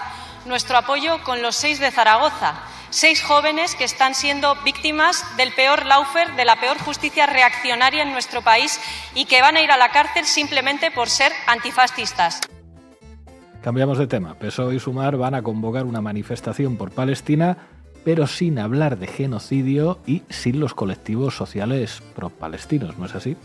nuestro 0.45 0.77
apoyo 0.77 1.23
con 1.23 1.41
los 1.41 1.55
seis 1.55 1.79
de 1.79 1.91
Zaragoza 1.91 2.55
seis 2.89 3.21
jóvenes 3.21 3.75
que 3.75 3.83
están 3.83 4.15
siendo 4.15 4.55
víctimas 4.63 5.23
del 5.37 5.51
peor 5.53 5.85
laufer, 5.85 6.35
de 6.35 6.45
la 6.45 6.59
peor 6.59 6.77
justicia 6.79 7.25
reaccionaria 7.25 8.03
en 8.03 8.11
nuestro 8.11 8.41
país 8.41 8.79
y 9.15 9.25
que 9.25 9.41
van 9.41 9.57
a 9.57 9.61
ir 9.61 9.71
a 9.71 9.77
la 9.77 9.89
cárcel 9.89 10.25
simplemente 10.25 10.91
por 10.91 11.09
ser 11.09 11.31
antifascistas. 11.47 12.41
Cambiamos 13.61 13.97
de 13.97 14.07
tema. 14.07 14.35
PSOE 14.35 14.75
y 14.75 14.79
Sumar 14.79 15.17
van 15.17 15.35
a 15.35 15.41
convocar 15.41 15.85
una 15.85 15.99
manifestación 15.99 16.77
por 16.77 16.91
Palestina, 16.91 17.57
pero 18.05 18.27
sin 18.27 18.59
hablar 18.59 18.97
de 18.97 19.07
genocidio 19.07 19.99
y 20.05 20.23
sin 20.29 20.59
los 20.59 20.73
colectivos 20.73 21.35
sociales 21.35 22.01
pro-palestinos, 22.15 22.97
¿no 22.97 23.05
es 23.05 23.15
así? 23.15 23.35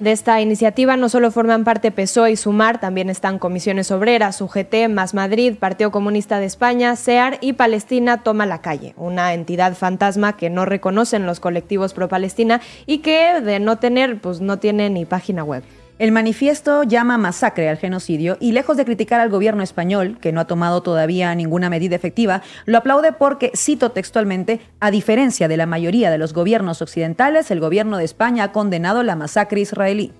De 0.00 0.12
esta 0.12 0.40
iniciativa 0.40 0.96
no 0.96 1.10
solo 1.10 1.30
forman 1.30 1.62
parte 1.62 1.90
PSOE 1.90 2.30
y 2.30 2.36
Sumar, 2.36 2.80
también 2.80 3.10
están 3.10 3.38
Comisiones 3.38 3.90
Obreras, 3.90 4.40
UGT, 4.40 4.88
Más 4.88 5.12
Madrid, 5.12 5.56
Partido 5.58 5.90
Comunista 5.90 6.40
de 6.40 6.46
España, 6.46 6.96
SEAR 6.96 7.36
y 7.42 7.52
Palestina 7.52 8.22
Toma 8.22 8.46
la 8.46 8.62
Calle, 8.62 8.94
una 8.96 9.34
entidad 9.34 9.74
fantasma 9.74 10.38
que 10.38 10.48
no 10.48 10.64
reconocen 10.64 11.26
los 11.26 11.38
colectivos 11.38 11.92
pro-Palestina 11.92 12.62
y 12.86 12.98
que 13.00 13.42
de 13.42 13.60
no 13.60 13.76
tener, 13.76 14.22
pues 14.22 14.40
no 14.40 14.58
tiene 14.58 14.88
ni 14.88 15.04
página 15.04 15.44
web. 15.44 15.64
El 16.00 16.12
manifiesto 16.12 16.82
llama 16.82 17.18
masacre 17.18 17.68
al 17.68 17.76
genocidio 17.76 18.38
y 18.40 18.52
lejos 18.52 18.78
de 18.78 18.86
criticar 18.86 19.20
al 19.20 19.28
gobierno 19.28 19.62
español, 19.62 20.16
que 20.18 20.32
no 20.32 20.40
ha 20.40 20.46
tomado 20.46 20.82
todavía 20.82 21.34
ninguna 21.34 21.68
medida 21.68 21.94
efectiva, 21.94 22.40
lo 22.64 22.78
aplaude 22.78 23.12
porque, 23.12 23.52
cito 23.54 23.90
textualmente, 23.90 24.62
a 24.80 24.90
diferencia 24.90 25.46
de 25.46 25.58
la 25.58 25.66
mayoría 25.66 26.10
de 26.10 26.16
los 26.16 26.32
gobiernos 26.32 26.80
occidentales, 26.80 27.50
el 27.50 27.60
gobierno 27.60 27.98
de 27.98 28.04
España 28.04 28.44
ha 28.44 28.52
condenado 28.52 29.02
la 29.02 29.14
masacre 29.14 29.60
israelí. 29.60 30.14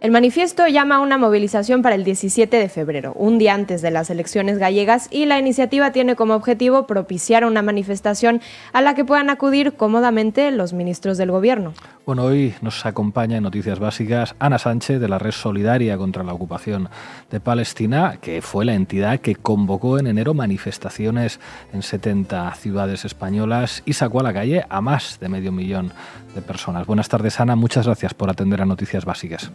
El 0.00 0.12
manifiesto 0.12 0.68
llama 0.68 0.96
a 0.96 1.00
una 1.00 1.18
movilización 1.18 1.82
para 1.82 1.96
el 1.96 2.04
17 2.04 2.56
de 2.56 2.68
febrero, 2.68 3.14
un 3.14 3.36
día 3.36 3.54
antes 3.54 3.82
de 3.82 3.90
las 3.90 4.10
elecciones 4.10 4.56
gallegas, 4.56 5.08
y 5.10 5.26
la 5.26 5.40
iniciativa 5.40 5.90
tiene 5.90 6.14
como 6.14 6.34
objetivo 6.34 6.86
propiciar 6.86 7.44
una 7.44 7.62
manifestación 7.62 8.40
a 8.72 8.80
la 8.80 8.94
que 8.94 9.04
puedan 9.04 9.28
acudir 9.28 9.72
cómodamente 9.72 10.52
los 10.52 10.72
ministros 10.72 11.18
del 11.18 11.32
gobierno. 11.32 11.74
Bueno, 12.06 12.22
hoy 12.22 12.54
nos 12.62 12.86
acompaña 12.86 13.38
en 13.38 13.42
Noticias 13.42 13.80
Básicas 13.80 14.36
Ana 14.38 14.60
Sánchez 14.60 15.00
de 15.00 15.08
la 15.08 15.18
Red 15.18 15.32
Solidaria 15.32 15.98
contra 15.98 16.22
la 16.22 16.32
Ocupación 16.32 16.88
de 17.28 17.40
Palestina, 17.40 18.18
que 18.20 18.40
fue 18.40 18.64
la 18.64 18.74
entidad 18.74 19.18
que 19.18 19.34
convocó 19.34 19.98
en 19.98 20.06
enero 20.06 20.32
manifestaciones 20.32 21.40
en 21.72 21.82
70 21.82 22.54
ciudades 22.54 23.04
españolas 23.04 23.82
y 23.84 23.94
sacó 23.94 24.20
a 24.20 24.22
la 24.22 24.32
calle 24.32 24.64
a 24.68 24.80
más 24.80 25.18
de 25.18 25.28
medio 25.28 25.50
millón 25.50 25.92
de 26.36 26.40
personas. 26.40 26.86
Buenas 26.86 27.08
tardes, 27.08 27.40
Ana. 27.40 27.56
Muchas 27.56 27.86
gracias 27.86 28.14
por 28.14 28.30
atender 28.30 28.62
a 28.62 28.64
Noticias 28.64 29.04
Básicas. 29.04 29.50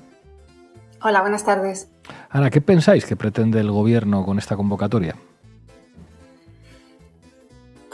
Hola, 1.06 1.20
buenas 1.20 1.44
tardes. 1.44 1.90
Ana, 2.30 2.50
¿qué 2.50 2.62
pensáis 2.62 3.06
que 3.06 3.18
pretende 3.18 3.60
el 3.60 3.70
Gobierno 3.70 4.24
con 4.24 4.40
esta 4.40 4.56
convocatoria? 4.56 5.16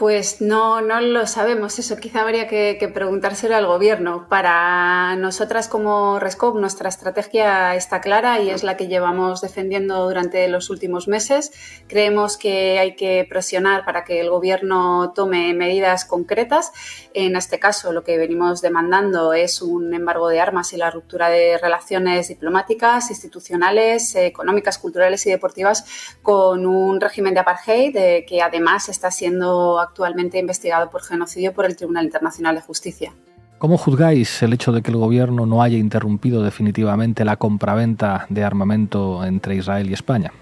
Pues 0.00 0.40
no, 0.40 0.80
no 0.80 0.98
lo 1.02 1.26
sabemos. 1.26 1.78
Eso 1.78 1.98
quizá 1.98 2.22
habría 2.22 2.48
que, 2.48 2.90
preguntárselo 2.94 3.54
al 3.54 3.66
gobierno. 3.66 4.28
Para 4.30 5.14
nosotras 5.16 5.68
como 5.68 6.18
Rescop, 6.18 6.56
nuestra 6.56 6.88
estrategia 6.88 7.74
está 7.74 8.00
clara 8.00 8.40
y 8.40 8.48
es 8.48 8.62
la 8.62 8.78
que 8.78 8.88
llevamos 8.88 9.42
defendiendo 9.42 10.02
durante 10.06 10.48
los 10.48 10.70
últimos 10.70 11.06
meses. 11.06 11.52
Creemos 11.86 12.38
que 12.38 12.78
hay 12.78 12.96
que 12.96 13.26
presionar 13.28 13.84
para 13.84 14.04
que 14.04 14.20
el 14.20 14.30
gobierno 14.30 15.12
tome 15.14 15.52
medidas 15.52 16.06
concretas. 16.06 16.72
En 17.12 17.36
este 17.36 17.58
caso, 17.58 17.92
lo 17.92 18.02
que 18.02 18.16
venimos 18.16 18.62
demandando 18.62 19.34
es 19.34 19.60
un 19.60 19.92
embargo 19.92 20.28
de 20.28 20.40
armas 20.40 20.72
y 20.72 20.78
la 20.78 20.90
ruptura 20.90 21.28
de 21.28 21.58
relaciones 21.58 22.28
diplomáticas, 22.28 23.10
institucionales, 23.10 24.14
económicas, 24.14 24.78
culturales 24.78 25.26
y 25.26 25.30
deportivas 25.30 25.84
con 26.22 26.64
un 26.64 27.02
régimen 27.02 27.34
de 27.34 27.40
apartheid 27.40 27.94
eh, 27.96 28.24
que 28.26 28.40
además 28.40 28.88
está 28.88 29.10
siendo 29.10 29.89
actualmente 29.90 30.38
investigado 30.38 30.88
por 30.90 31.02
genocidio 31.02 31.52
por 31.52 31.66
el 31.66 31.76
Tribunal 31.76 32.04
Internacional 32.04 32.54
de 32.54 32.62
Justicia. 32.62 33.12
¿Cómo 33.58 33.76
juzgáis 33.76 34.42
el 34.42 34.54
hecho 34.54 34.72
de 34.72 34.80
que 34.80 34.90
el 34.90 34.96
gobierno 34.96 35.44
no 35.44 35.62
haya 35.62 35.76
interrumpido 35.76 36.42
definitivamente 36.42 37.26
la 37.26 37.36
compraventa 37.36 38.26
de 38.30 38.42
armamento 38.42 39.22
entre 39.24 39.56
Israel 39.56 39.90
y 39.90 39.92
España? 39.92 40.32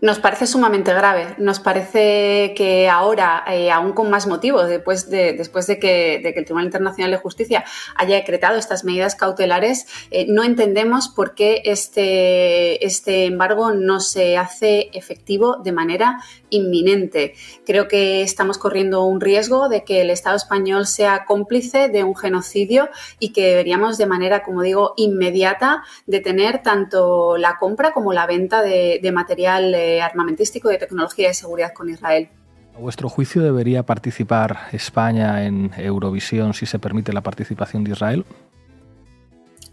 Nos 0.00 0.20
parece 0.20 0.46
sumamente 0.46 0.94
grave. 0.94 1.34
Nos 1.38 1.58
parece 1.58 2.54
que 2.56 2.88
ahora, 2.88 3.42
eh, 3.48 3.72
aún 3.72 3.92
con 3.92 4.08
más 4.10 4.28
motivo, 4.28 4.62
después 4.62 5.10
de, 5.10 5.34
que, 5.80 6.14
el 6.24 6.44
Tribunal 6.44 6.66
Internacional 6.66 7.10
de 7.10 7.16
Justicia 7.16 7.64
haya 7.96 8.14
decretado 8.14 8.56
estas 8.58 8.84
medidas 8.84 9.16
cautelares, 9.16 9.86
eh, 10.12 10.26
no 10.28 10.44
entendemos 10.44 11.08
por 11.08 11.34
qué 11.34 11.62
este, 11.64 12.86
este 12.86 13.24
embargo 13.24 13.72
no 13.72 13.98
se 13.98 14.38
hace 14.38 14.88
efectivo 14.92 15.56
de 15.56 15.72
manera 15.72 16.20
inminente. 16.50 17.34
Creo 17.66 17.88
que 17.88 18.22
estamos 18.22 18.56
corriendo 18.56 19.02
un 19.02 19.20
riesgo 19.20 19.68
de 19.68 19.82
que 19.82 20.02
el 20.02 20.10
Estado 20.10 20.36
español 20.36 20.86
sea 20.86 21.24
cómplice 21.24 21.88
de 21.88 22.04
un 22.04 22.14
genocidio 22.14 22.88
y 23.18 23.32
que 23.32 23.46
deberíamos 23.46 23.98
de 23.98 24.06
manera, 24.06 24.44
como 24.44 24.62
digo, 24.62 24.94
inmediata 24.96 25.82
detener 26.06 26.62
tanto 26.62 27.36
la 27.36 27.58
compra 27.58 27.90
como 27.90 28.12
la 28.12 28.26
venta 28.26 28.62
de, 28.62 29.00
de 29.02 29.12
material 29.12 29.74
armamentístico, 30.00 30.68
de 30.68 30.78
tecnología 30.78 31.28
de 31.28 31.34
seguridad 31.34 31.72
con 31.72 31.88
Israel. 31.88 32.28
¿A 32.76 32.80
vuestro 32.80 33.08
juicio 33.08 33.42
debería 33.42 33.82
participar 33.82 34.68
España 34.72 35.44
en 35.44 35.72
Eurovisión 35.76 36.54
si 36.54 36.64
se 36.64 36.78
permite 36.78 37.12
la 37.12 37.22
participación 37.22 37.82
de 37.82 37.90
Israel? 37.90 38.24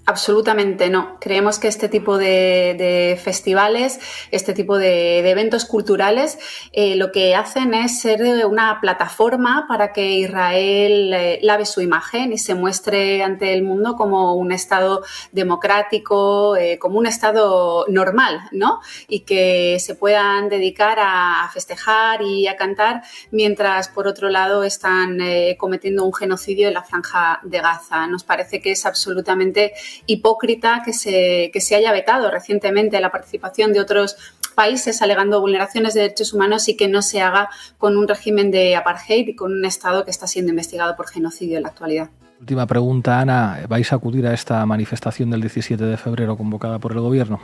Absolutamente 0.07 0.91
no. 0.91 1.17
Creemos 1.19 1.57
que 1.57 1.67
este 1.67 1.89
tipo 1.89 2.19
de, 2.19 3.19
festivales, 3.23 3.99
este 4.29 4.53
tipo 4.53 4.77
de, 4.77 5.27
eventos 5.27 5.65
culturales, 5.65 6.37
eh, 6.73 6.95
lo 6.95 7.11
que 7.11 7.33
hacen 7.33 7.73
es 7.73 8.01
ser 8.01 8.45
una 8.45 8.79
plataforma 8.81 9.65
para 9.67 9.93
que 9.93 10.11
Israel 10.11 11.11
eh, 11.11 11.39
lave 11.41 11.65
su 11.65 11.81
imagen 11.81 12.33
y 12.33 12.37
se 12.37 12.53
muestre 12.53 13.23
ante 13.23 13.51
el 13.55 13.63
mundo 13.63 13.95
como 13.95 14.35
un 14.35 14.51
Estado 14.51 15.03
democrático, 15.31 16.55
eh, 16.55 16.77
como 16.77 16.99
un 16.99 17.07
Estado 17.07 17.85
normal, 17.87 18.41
¿no? 18.51 18.81
Y 19.07 19.21
que 19.21 19.77
se 19.79 19.95
puedan 19.95 20.49
dedicar 20.49 20.99
a, 21.01 21.49
festejar 21.51 22.21
y 22.21 22.47
a 22.47 22.55
cantar, 22.57 23.01
mientras 23.31 23.89
por 23.89 24.07
otro 24.07 24.29
lado 24.29 24.63
están 24.63 25.19
cometiendo 25.57 26.03
un 26.03 26.13
genocidio 26.13 26.67
en 26.67 26.73
la 26.73 26.83
franja 26.83 27.39
de 27.43 27.59
Gaza. 27.59 28.07
Nos 28.07 28.23
parece 28.23 28.61
que 28.61 28.71
es 28.71 28.85
absolutamente 28.85 29.73
hipócrita 30.05 30.81
que 30.83 30.93
se, 30.93 31.49
que 31.53 31.61
se 31.61 31.75
haya 31.75 31.91
vetado 31.91 32.31
recientemente 32.31 32.99
la 32.99 33.11
participación 33.11 33.73
de 33.73 33.79
otros 33.79 34.15
países 34.55 35.01
alegando 35.01 35.41
vulneraciones 35.41 35.93
de 35.93 36.01
derechos 36.01 36.33
humanos 36.33 36.67
y 36.69 36.77
que 36.77 36.87
no 36.87 37.01
se 37.01 37.21
haga 37.21 37.49
con 37.77 37.97
un 37.97 38.07
régimen 38.07 38.51
de 38.51 38.75
apartheid 38.75 39.27
y 39.27 39.35
con 39.35 39.51
un 39.51 39.65
Estado 39.65 40.05
que 40.05 40.11
está 40.11 40.27
siendo 40.27 40.51
investigado 40.51 40.95
por 40.95 41.07
genocidio 41.07 41.57
en 41.57 41.63
la 41.63 41.69
actualidad. 41.69 42.09
Última 42.39 42.65
pregunta, 42.65 43.19
Ana. 43.19 43.61
¿Vais 43.67 43.91
a 43.91 43.95
acudir 43.95 44.27
a 44.27 44.33
esta 44.33 44.65
manifestación 44.65 45.29
del 45.29 45.41
17 45.41 45.83
de 45.83 45.97
febrero 45.97 46.37
convocada 46.37 46.79
por 46.79 46.91
el 46.91 46.99
Gobierno? 46.99 47.39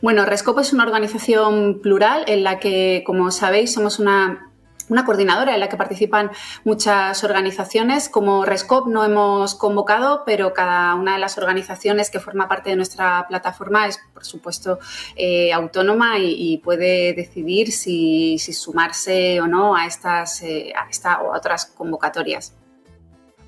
Bueno, 0.00 0.24
Rescopo 0.24 0.60
es 0.60 0.72
una 0.72 0.84
organización 0.84 1.80
plural 1.80 2.24
en 2.26 2.44
la 2.44 2.58
que, 2.58 3.02
como 3.06 3.30
sabéis, 3.30 3.72
somos 3.72 3.98
una 3.98 4.51
una 4.92 5.04
coordinadora 5.04 5.54
en 5.54 5.60
la 5.60 5.68
que 5.68 5.76
participan 5.76 6.30
muchas 6.64 7.24
organizaciones. 7.24 8.08
Como 8.08 8.44
RESCOP 8.44 8.86
no 8.88 9.04
hemos 9.04 9.54
convocado, 9.54 10.22
pero 10.24 10.52
cada 10.52 10.94
una 10.94 11.14
de 11.14 11.18
las 11.18 11.38
organizaciones 11.38 12.10
que 12.10 12.20
forma 12.20 12.48
parte 12.48 12.70
de 12.70 12.76
nuestra 12.76 13.26
plataforma 13.28 13.86
es, 13.88 13.98
por 14.12 14.24
supuesto, 14.24 14.78
eh, 15.16 15.52
autónoma 15.52 16.18
y, 16.18 16.58
puede 16.62 17.14
decidir 17.14 17.72
si, 17.72 18.38
sumarse 18.38 19.40
o 19.40 19.46
no 19.46 19.74
a 19.74 19.86
estas 19.86 20.42
eh, 20.42 20.72
a 20.76 20.88
esta 20.90 21.22
o 21.22 21.32
a 21.32 21.38
otras 21.38 21.66
convocatorias. 21.66 22.54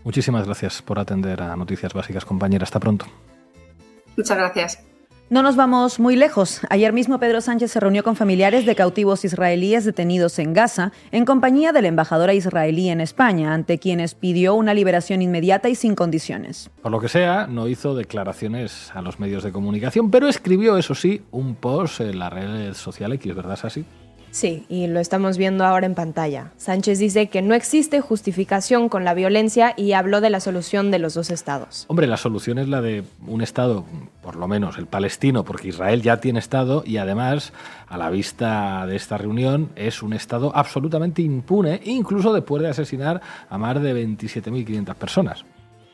Muchísimas 0.02 0.46
gracias 0.46 0.82
por 0.82 0.98
atender 0.98 1.42
a 1.42 1.54
Noticias 1.56 1.92
Básicas, 1.92 2.24
compañera. 2.24 2.64
Hasta 2.64 2.80
pronto. 2.80 3.06
Muchas 4.16 4.36
gracias. 4.36 4.93
No 5.30 5.42
nos 5.42 5.56
vamos 5.56 5.98
muy 5.98 6.16
lejos. 6.16 6.60
Ayer 6.68 6.92
mismo 6.92 7.18
Pedro 7.18 7.40
Sánchez 7.40 7.72
se 7.72 7.80
reunió 7.80 8.04
con 8.04 8.14
familiares 8.14 8.66
de 8.66 8.74
cautivos 8.74 9.24
israelíes 9.24 9.86
detenidos 9.86 10.38
en 10.38 10.52
Gaza 10.52 10.92
en 11.12 11.24
compañía 11.24 11.72
de 11.72 11.80
la 11.80 11.88
embajadora 11.88 12.34
israelí 12.34 12.90
en 12.90 13.00
España, 13.00 13.54
ante 13.54 13.78
quienes 13.78 14.14
pidió 14.14 14.54
una 14.54 14.74
liberación 14.74 15.22
inmediata 15.22 15.70
y 15.70 15.76
sin 15.76 15.94
condiciones. 15.94 16.70
Por 16.82 16.92
lo 16.92 17.00
que 17.00 17.08
sea, 17.08 17.46
no 17.46 17.68
hizo 17.68 17.94
declaraciones 17.94 18.90
a 18.94 19.00
los 19.00 19.18
medios 19.18 19.42
de 19.42 19.50
comunicación, 19.50 20.10
pero 20.10 20.28
escribió, 20.28 20.76
eso 20.76 20.94
sí, 20.94 21.22
un 21.30 21.54
post 21.54 22.02
en 22.02 22.18
la 22.18 22.28
red 22.28 22.74
social 22.74 23.14
X, 23.14 23.34
¿verdad, 23.34 23.58
así? 23.62 23.86
Sí, 24.34 24.66
y 24.68 24.88
lo 24.88 24.98
estamos 24.98 25.38
viendo 25.38 25.64
ahora 25.64 25.86
en 25.86 25.94
pantalla. 25.94 26.50
Sánchez 26.56 26.98
dice 26.98 27.28
que 27.28 27.40
no 27.40 27.54
existe 27.54 28.00
justificación 28.00 28.88
con 28.88 29.04
la 29.04 29.14
violencia 29.14 29.74
y 29.76 29.92
habló 29.92 30.20
de 30.20 30.28
la 30.28 30.40
solución 30.40 30.90
de 30.90 30.98
los 30.98 31.14
dos 31.14 31.30
estados. 31.30 31.84
Hombre, 31.86 32.08
la 32.08 32.16
solución 32.16 32.58
es 32.58 32.66
la 32.66 32.82
de 32.82 33.04
un 33.28 33.42
estado, 33.42 33.84
por 34.24 34.34
lo 34.34 34.48
menos 34.48 34.76
el 34.76 34.86
palestino, 34.86 35.44
porque 35.44 35.68
Israel 35.68 36.02
ya 36.02 36.16
tiene 36.16 36.40
estado 36.40 36.82
y 36.84 36.96
además, 36.96 37.52
a 37.86 37.96
la 37.96 38.10
vista 38.10 38.84
de 38.88 38.96
esta 38.96 39.18
reunión, 39.18 39.70
es 39.76 40.02
un 40.02 40.12
estado 40.12 40.50
absolutamente 40.52 41.22
impune, 41.22 41.80
incluso 41.84 42.32
después 42.32 42.60
de 42.60 42.70
asesinar 42.70 43.22
a 43.48 43.56
más 43.56 43.80
de 43.80 43.94
27.500 43.94 44.94
personas. 44.96 45.44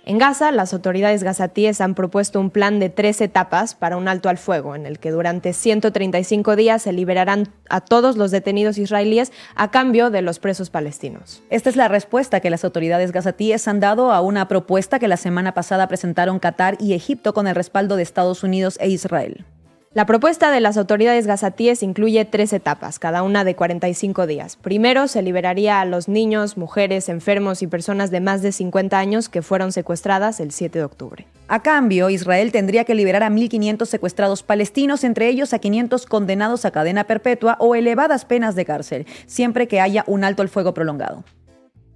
En 0.06 0.18
Gaza, 0.18 0.50
las 0.50 0.72
autoridades 0.72 1.22
gazatíes 1.22 1.80
han 1.80 1.94
propuesto 1.94 2.40
un 2.40 2.50
plan 2.50 2.80
de 2.80 2.88
tres 2.88 3.20
etapas 3.20 3.74
para 3.74 3.96
un 3.96 4.08
alto 4.08 4.28
al 4.28 4.38
fuego, 4.38 4.74
en 4.74 4.86
el 4.86 4.98
que 4.98 5.10
durante 5.10 5.52
135 5.52 6.56
días 6.56 6.82
se 6.82 6.92
liberarán 6.92 7.48
a 7.68 7.80
todos 7.80 8.16
los 8.16 8.30
detenidos 8.30 8.78
israelíes 8.78 9.30
a 9.54 9.70
cambio 9.70 10.10
de 10.10 10.22
los 10.22 10.38
presos 10.38 10.70
palestinos. 10.70 11.42
Esta 11.50 11.68
es 11.68 11.76
la 11.76 11.88
respuesta 11.88 12.40
que 12.40 12.50
las 12.50 12.64
autoridades 12.64 13.12
gazatíes 13.12 13.68
han 13.68 13.80
dado 13.80 14.12
a 14.12 14.20
una 14.20 14.48
propuesta 14.48 14.98
que 14.98 15.08
la 15.08 15.16
semana 15.18 15.52
pasada 15.52 15.86
presentaron 15.86 16.38
Qatar 16.38 16.76
y 16.80 16.94
Egipto 16.94 17.34
con 17.34 17.46
el 17.46 17.54
respaldo 17.54 17.96
de 17.96 18.02
Estados 18.02 18.42
Unidos 18.42 18.78
e 18.80 18.88
Israel. 18.88 19.44
La 19.92 20.07
propuesta 20.07 20.53
de 20.53 20.61
las 20.61 20.76
autoridades 20.76 21.26
gazatíes 21.26 21.83
incluye 21.83 22.24
tres 22.24 22.53
etapas, 22.53 23.00
cada 23.00 23.24
una 23.24 23.42
de 23.42 23.57
45 23.57 24.29
días. 24.29 24.55
Primero, 24.55 25.09
se 25.09 25.20
liberaría 25.20 25.81
a 25.81 25.85
los 25.85 26.07
niños, 26.07 26.57
mujeres, 26.57 27.09
enfermos 27.09 27.61
y 27.61 27.66
personas 27.66 28.12
de 28.12 28.20
más 28.20 28.40
de 28.40 28.53
50 28.53 28.96
años 28.96 29.29
que 29.29 29.42
fueron 29.42 29.72
secuestradas 29.72 30.38
el 30.38 30.53
7 30.53 30.79
de 30.79 30.85
octubre. 30.85 31.26
A 31.48 31.64
cambio, 31.64 32.09
Israel 32.09 32.53
tendría 32.53 32.85
que 32.85 32.94
liberar 32.94 33.24
a 33.24 33.31
1.500 33.31 33.85
secuestrados 33.85 34.44
palestinos, 34.44 35.03
entre 35.03 35.26
ellos 35.26 35.53
a 35.55 35.59
500 35.59 36.07
condenados 36.07 36.64
a 36.64 36.70
cadena 36.70 37.03
perpetua 37.03 37.57
o 37.59 37.74
elevadas 37.74 38.24
penas 38.24 38.55
de 38.55 38.64
cárcel, 38.64 39.07
siempre 39.26 39.66
que 39.66 39.81
haya 39.81 40.05
un 40.07 40.22
alto 40.22 40.44
el 40.44 40.48
fuego 40.48 40.72
prolongado. 40.72 41.24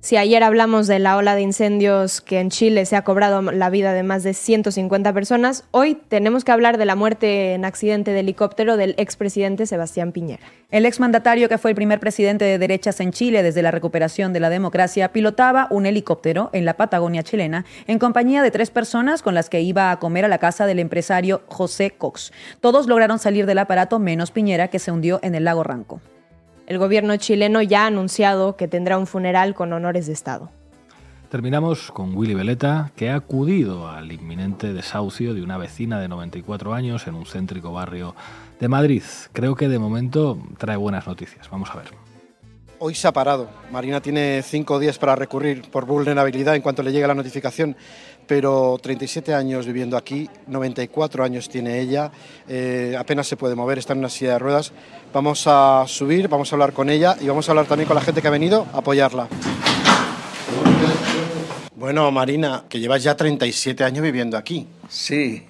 Si 0.05 0.19
ayer 0.19 0.43
hablamos 0.43 0.87
de 0.87 0.99
la 0.99 1.17
ola 1.17 1.35
de 1.35 1.41
incendios 1.41 2.21
que 2.21 2.39
en 2.39 2.51
Chile 2.51 2.85
se 2.85 2.95
ha 2.95 3.05
cobrado 3.05 3.41
la 3.41 3.71
vida 3.71 3.95
de 3.95 4.03
más 4.03 4.23
de 4.23 4.35
150 4.35 5.15
personas, 5.15 5.65
hoy 5.71 5.95
tenemos 5.95 6.45
que 6.45 6.53
hablar 6.53 6.77
de 6.77 6.85
la 6.85 6.95
muerte 6.95 7.55
en 7.55 7.65
accidente 7.65 8.11
de 8.11 8.21
helicóptero 8.21 8.77
del 8.77 8.95
expresidente 8.99 9.65
Sebastián 9.65 10.13
Piñera. 10.13 10.43
El 10.71 10.85
exmandatario, 10.85 11.49
que 11.49 11.57
fue 11.57 11.71
el 11.71 11.75
primer 11.75 12.01
presidente 12.01 12.45
de 12.45 12.59
derechas 12.59 13.01
en 13.01 13.13
Chile 13.13 13.43
desde 13.43 13.63
la 13.63 13.71
recuperación 13.71 14.35
de 14.35 14.41
la 14.41 14.51
democracia, 14.51 15.11
pilotaba 15.11 15.69
un 15.71 15.87
helicóptero 15.87 16.51
en 16.53 16.67
la 16.67 16.75
Patagonia 16.75 17.23
chilena 17.23 17.65
en 17.87 17.99
compañía 17.99 18.43
de 18.43 18.51
tres 18.51 18.69
personas 18.69 19.23
con 19.23 19.33
las 19.33 19.49
que 19.49 19.63
iba 19.63 19.91
a 19.91 19.99
comer 20.01 20.27
a 20.27 20.29
la 20.29 20.37
casa 20.37 20.67
del 20.67 20.81
empresario 20.81 21.45
José 21.47 21.93
Cox. 21.93 22.31
Todos 22.61 22.89
lograron 22.89 23.19
salir 23.19 23.47
del 23.47 23.57
aparato 23.57 23.99
menos 23.99 24.33
Piñera, 24.33 24.69
que 24.69 24.81
se 24.81 24.93
hundió 24.93 25.19
en 25.23 25.35
el 25.35 25.45
lago 25.45 25.63
Ranco. 25.65 26.03
El 26.67 26.79
gobierno 26.79 27.17
chileno 27.17 27.61
ya 27.61 27.85
ha 27.85 27.87
anunciado 27.89 28.57
que 28.57 28.69
tendrá 28.69 28.97
un 28.97 29.07
funeral 29.07 29.55
con 29.55 29.73
honores 29.73 30.07
de 30.07 30.15
Estado. 30.15 30.51
Terminamos 31.29 31.91
con 31.91 32.17
Willy 32.17 32.35
Veleta, 32.35 32.93
que 32.97 33.11
ha 33.11 33.17
acudido 33.17 33.89
al 33.89 34.13
inminente 34.13 34.73
desahucio 34.73 35.35
de 35.35 35.43
una 35.43 35.59
vecina 35.59 36.01
de 36.01 36.09
94 36.09 36.73
años 36.73 37.07
en 37.07 37.17
un 37.17 37.27
céntrico 37.27 37.73
barrio 37.73 38.15
de 38.61 38.69
Madrid. 38.69 39.03
Creo 39.33 39.57
que 39.57 39.69
de 39.69 39.79
momento 39.79 40.39
trae 40.59 40.77
buenas 40.77 41.07
noticias. 41.07 41.51
Vamos 41.51 41.71
a 41.71 41.77
ver. 41.77 41.87
Hoy 42.79 42.95
se 42.95 43.09
ha 43.09 43.13
parado. 43.13 43.49
Marina 43.71 44.01
tiene 44.01 44.43
cinco 44.43 44.79
días 44.79 44.99
para 44.99 45.17
recurrir 45.17 45.63
por 45.71 45.87
vulnerabilidad 45.87 46.55
en 46.55 46.63
cuanto 46.63 46.83
le 46.83 46.93
llegue 46.93 47.07
la 47.07 47.15
notificación, 47.15 47.77
pero 48.27 48.79
37 48.81 49.35
años 49.35 49.67
viviendo 49.67 49.97
aquí, 49.97 50.29
94 50.47 51.25
años 51.25 51.49
tiene 51.49 51.81
ella, 51.81 52.11
eh, 52.49 52.97
apenas 52.99 53.27
se 53.27 53.37
puede 53.37 53.55
mover, 53.55 53.79
está 53.79 53.93
en 53.93 54.01
una 54.01 54.09
silla 54.09 54.33
de 54.33 54.39
ruedas. 54.39 54.73
Vamos 55.13 55.45
a 55.47 55.85
subir, 55.87 56.29
vamos 56.29 56.53
a 56.53 56.57
hablar 56.57 56.73
con 56.73 56.91
ella 56.91 57.17
y 57.21 57.27
vamos 57.27 57.49
a 57.49 57.53
hablar 57.53 57.67
también 57.67 57.87
con 57.87 57.95
la 57.95 58.03
gente 58.03 58.21
que 58.21 58.29
ha 58.29 58.33
venido 58.33 58.67
a 58.73 58.79
apoyarla. 58.79 59.29
Bueno, 61.77 62.11
Marina, 62.11 62.65
que 62.69 62.81
llevas 62.81 63.03
ya 63.03 63.17
37 63.17 63.85
años 63.85 64.03
viviendo 64.03 64.37
aquí. 64.37 64.67
Sí, 64.89 65.45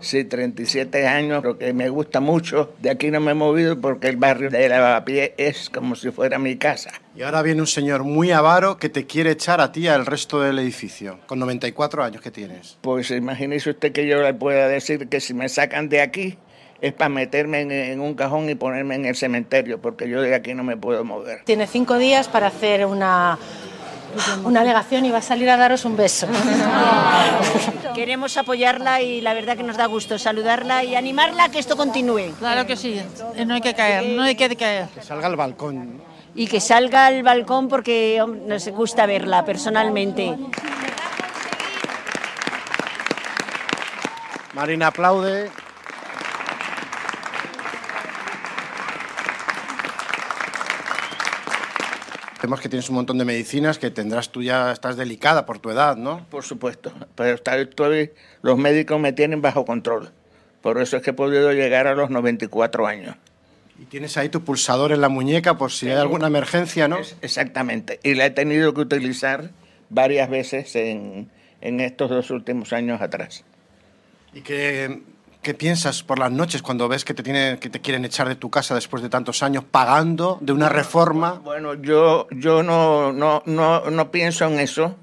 sí, 0.00 0.24
37 0.24 1.06
años, 1.06 1.42
lo 1.42 1.58
que 1.58 1.72
me 1.72 1.88
gusta 1.88 2.20
mucho. 2.20 2.74
De 2.78 2.90
aquí 2.90 3.10
no 3.10 3.20
me 3.20 3.32
he 3.32 3.34
movido 3.34 3.80
porque 3.80 4.08
el 4.08 4.16
barrio 4.16 4.50
de 4.50 4.68
Lavapié 4.68 5.34
es 5.36 5.70
como 5.70 5.94
si 5.96 6.10
fuera 6.10 6.38
mi 6.38 6.56
casa. 6.56 6.90
Y 7.14 7.22
ahora 7.22 7.42
viene 7.42 7.60
un 7.60 7.66
señor 7.66 8.04
muy 8.04 8.30
avaro 8.30 8.76
que 8.76 8.88
te 8.88 9.06
quiere 9.06 9.30
echar 9.30 9.60
a 9.60 9.72
ti 9.72 9.88
al 9.88 10.06
resto 10.06 10.40
del 10.40 10.58
edificio, 10.58 11.18
con 11.26 11.38
94 11.38 12.04
años 12.04 12.22
que 12.22 12.30
tienes. 12.30 12.78
Pues 12.80 13.10
imagínese 13.10 13.70
usted 13.70 13.92
que 13.92 14.06
yo 14.06 14.20
le 14.22 14.34
pueda 14.34 14.68
decir 14.68 15.08
que 15.08 15.20
si 15.20 15.34
me 15.34 15.48
sacan 15.48 15.88
de 15.88 16.00
aquí 16.00 16.38
es 16.80 16.92
para 16.92 17.08
meterme 17.08 17.62
en, 17.62 17.72
en 17.72 18.00
un 18.00 18.14
cajón 18.14 18.50
y 18.50 18.54
ponerme 18.54 18.96
en 18.96 19.06
el 19.06 19.16
cementerio, 19.16 19.80
porque 19.80 20.08
yo 20.08 20.20
de 20.20 20.34
aquí 20.34 20.54
no 20.54 20.62
me 20.62 20.76
puedo 20.76 21.04
mover. 21.04 21.42
Tiene 21.44 21.66
cinco 21.66 21.98
días 21.98 22.28
para 22.28 22.48
hacer 22.48 22.84
una, 22.84 23.38
una 24.44 24.60
alegación 24.60 25.04
y 25.04 25.10
va 25.10 25.18
a 25.18 25.22
salir 25.22 25.48
a 25.50 25.56
daros 25.56 25.84
un 25.84 25.96
beso. 25.96 26.26
Queremos 27.94 28.36
apoyarla 28.36 29.00
y 29.00 29.20
la 29.20 29.34
verdad 29.34 29.56
que 29.56 29.62
nos 29.62 29.76
da 29.76 29.86
gusto 29.86 30.18
saludarla 30.18 30.84
y 30.84 30.94
animarla 30.94 31.44
a 31.44 31.48
que 31.50 31.58
esto 31.58 31.76
continúe. 31.76 32.32
Claro 32.38 32.66
que 32.66 32.76
sí, 32.76 33.00
no 33.46 33.54
hay 33.54 33.60
que 33.60 33.74
caer, 33.74 34.14
no 34.14 34.22
hay 34.22 34.34
que 34.34 34.54
caer. 34.56 34.88
Que 34.88 35.02
salga 35.02 35.26
al 35.26 35.36
balcón. 35.36 36.02
Y 36.34 36.46
que 36.46 36.60
salga 36.60 37.06
al 37.06 37.22
balcón 37.22 37.68
porque 37.68 38.22
nos 38.46 38.68
gusta 38.68 39.06
verla 39.06 39.44
personalmente. 39.44 40.36
Marina 44.52 44.86
aplaude. 44.88 45.50
Que 52.60 52.68
tienes 52.68 52.88
un 52.88 52.94
montón 52.96 53.18
de 53.18 53.24
medicinas 53.24 53.78
que 53.78 53.90
tendrás 53.90 54.30
tú 54.30 54.42
ya, 54.42 54.70
estás 54.72 54.96
delicada 54.96 55.44
por 55.46 55.58
tu 55.58 55.70
edad, 55.70 55.96
¿no? 55.96 56.24
Por 56.30 56.44
supuesto, 56.44 56.92
pero 57.14 57.34
está- 57.34 57.58
estoy- 57.58 58.12
los 58.42 58.56
médicos 58.56 59.00
me 59.00 59.12
tienen 59.12 59.42
bajo 59.42 59.64
control. 59.64 60.10
Por 60.62 60.80
eso 60.80 60.96
es 60.96 61.02
que 61.02 61.10
he 61.10 61.12
podido 61.14 61.52
llegar 61.52 61.86
a 61.86 61.94
los 61.94 62.08
94 62.10 62.86
años. 62.86 63.16
Y 63.78 63.84
tienes 63.84 64.16
ahí 64.16 64.28
tu 64.28 64.42
pulsador 64.42 64.92
en 64.92 65.00
la 65.00 65.08
muñeca 65.08 65.58
por 65.58 65.70
si 65.72 65.88
hay 65.88 65.96
alguna 65.96 66.28
emergencia, 66.28 66.88
¿no? 66.88 66.98
Exactamente. 67.20 68.00
Y 68.02 68.14
la 68.14 68.26
he 68.26 68.30
tenido 68.30 68.72
que 68.72 68.80
utilizar 68.80 69.50
varias 69.90 70.30
veces 70.30 70.74
en, 70.76 71.28
en 71.60 71.80
estos 71.80 72.08
dos 72.10 72.30
últimos 72.30 72.72
años 72.72 73.00
atrás. 73.02 73.44
¿Y 74.32 74.40
qué, 74.40 75.02
qué 75.46 75.54
piensas 75.54 76.02
por 76.02 76.18
las 76.18 76.32
noches 76.32 76.60
cuando 76.60 76.88
ves 76.88 77.04
que 77.04 77.14
te, 77.14 77.22
tiene, 77.22 77.60
que 77.60 77.70
te 77.70 77.80
quieren 77.80 78.04
echar 78.04 78.26
de 78.26 78.34
tu 78.34 78.50
casa 78.50 78.74
después 78.74 79.00
de 79.00 79.08
tantos 79.08 79.44
años 79.44 79.62
pagando 79.62 80.38
de 80.40 80.52
una 80.52 80.68
reforma? 80.68 81.40
Bueno, 81.44 81.74
yo, 81.74 82.26
yo 82.32 82.64
no, 82.64 83.12
no, 83.12 83.44
no, 83.46 83.88
no 83.88 84.10
pienso 84.10 84.44
en 84.46 84.58
eso, 84.58 84.96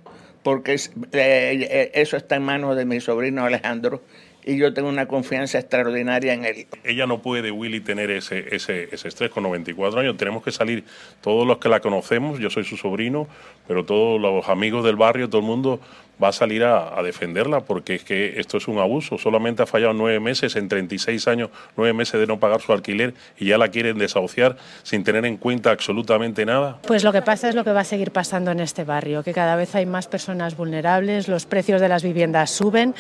porque 0.44 0.74
eh, 0.74 0.90
eh, 1.14 1.92
eso 1.94 2.18
está 2.18 2.36
en 2.36 2.44
manos 2.44 2.76
de 2.76 2.84
mi 2.84 3.00
sobrino 3.00 3.46
Alejandro 3.46 4.02
y 4.46 4.58
yo 4.58 4.74
tengo 4.74 4.90
una 4.90 5.06
confianza 5.06 5.60
extraordinaria 5.60 6.34
en 6.34 6.44
él. 6.44 6.68
Ella 6.84 7.08
no 7.08 7.22
puede, 7.22 7.50
Willy, 7.50 7.80
tener 7.80 8.12
ese, 8.12 8.54
ese, 8.54 8.90
ese 8.92 9.08
estrés 9.08 9.32
con 9.32 9.44
94 9.44 10.02
años. 10.02 10.18
Tenemos 10.18 10.44
que 10.44 10.52
salir 10.52 10.84
todos 11.22 11.48
los 11.48 11.60
que 11.60 11.70
la 11.70 11.80
conocemos, 11.80 12.38
yo 12.40 12.50
soy 12.50 12.66
su 12.66 12.76
sobrino, 12.76 13.30
pero 13.66 13.86
todos 13.86 14.20
los 14.20 14.50
amigos 14.50 14.84
del 14.84 14.98
barrio, 14.98 15.30
todo 15.30 15.40
el 15.40 15.48
mundo 15.48 15.80
va 16.22 16.30
a 16.30 16.32
salir 16.32 16.64
a, 16.64 17.02
defenderla 17.04 17.62
porque 17.62 17.96
es 17.96 18.04
que 18.04 18.40
esto 18.40 18.58
es 18.58 18.68
un 18.68 18.80
abuso. 18.80 19.18
Solamente 19.18 19.64
ha 19.64 19.66
fallado 19.66 19.94
nueve 19.94 20.20
meses, 20.20 20.56
en 20.56 20.70
36 20.70 21.28
años, 21.28 21.50
nueve 21.76 21.94
meses 21.94 22.20
de 22.20 22.28
no 22.28 22.40
pagar 22.40 22.62
su 22.62 22.72
alquiler 22.72 23.14
y 23.38 23.48
ya 23.48 23.58
la 23.58 23.70
quieren 23.70 23.98
desahuciar 23.98 24.56
sin 24.84 25.04
tener 25.04 25.26
en 25.26 25.38
cuenta 25.38 25.72
absolutamente 25.72 26.46
nada. 26.46 26.80
Pues 26.88 27.04
lo 27.04 27.12
que 27.12 27.22
pasa 27.22 27.50
es 27.50 27.56
lo 27.56 27.64
que 27.64 27.74
va 27.74 27.82
a 27.82 27.86
seguir 27.86 28.12
pasando 28.12 28.52
en 28.52 28.60
este 28.60 28.84
barrio, 28.84 29.24
que 29.24 29.34
cada 29.34 29.56
vez 29.56 29.76
hay 29.76 29.86
más 29.86 30.08
personas 30.08 30.56
vulnerables, 30.56 31.28
los 31.28 31.46
precios 31.46 31.82
de 31.82 31.90
las 31.90 32.04
viviendas 32.04 32.52
suben, 32.52 32.96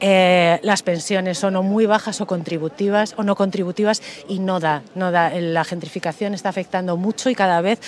eh, 0.00 0.58
las 0.62 0.82
pensiones 0.82 1.38
son 1.38 1.56
o 1.56 1.62
muy 1.62 1.86
bajas 1.86 2.20
o 2.20 2.26
contributivas 2.26 3.14
o 3.16 3.22
no 3.22 3.36
contributivas 3.36 4.02
y 4.28 4.38
no 4.38 4.60
da, 4.60 4.82
no 4.94 5.10
da. 5.10 5.30
La 5.30 5.64
gentrificación 5.64 6.34
está 6.34 6.50
afectando 6.50 6.96
mucho 6.96 7.30
y 7.30 7.34
cada 7.34 7.60
vez 7.60 7.80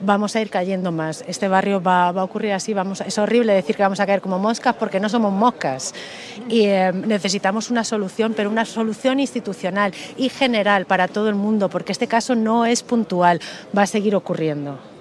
vamos 0.00 0.36
a 0.36 0.40
ir 0.40 0.50
cayendo 0.50 0.92
más. 0.92 1.24
Este 1.26 1.48
barrio 1.48 1.82
va, 1.82 2.12
va 2.12 2.22
a 2.22 2.24
ocurrir 2.24 2.52
así, 2.52 2.74
vamos 2.74 3.00
es 3.00 3.18
horrible 3.18 3.52
decir 3.52 3.76
que 3.76 3.82
vamos 3.82 4.00
a 4.00 4.06
caer 4.06 4.20
como 4.24 4.38
moscas 4.38 4.74
porque 4.76 5.00
no 5.00 5.10
somos 5.10 5.34
moscas 5.34 5.92
y 6.48 6.62
eh, 6.62 6.92
necesitamos 6.94 7.70
una 7.70 7.84
solución, 7.84 8.32
pero 8.34 8.48
una 8.48 8.64
solución 8.64 9.20
institucional 9.20 9.92
y 10.16 10.30
general 10.30 10.86
para 10.86 11.08
todo 11.08 11.28
el 11.28 11.34
mundo, 11.34 11.68
porque 11.68 11.92
este 11.92 12.06
caso 12.06 12.34
no 12.34 12.64
es 12.64 12.82
puntual, 12.82 13.38
va 13.76 13.82
a 13.82 13.86
seguir 13.86 14.16
ocurriendo. 14.16 14.93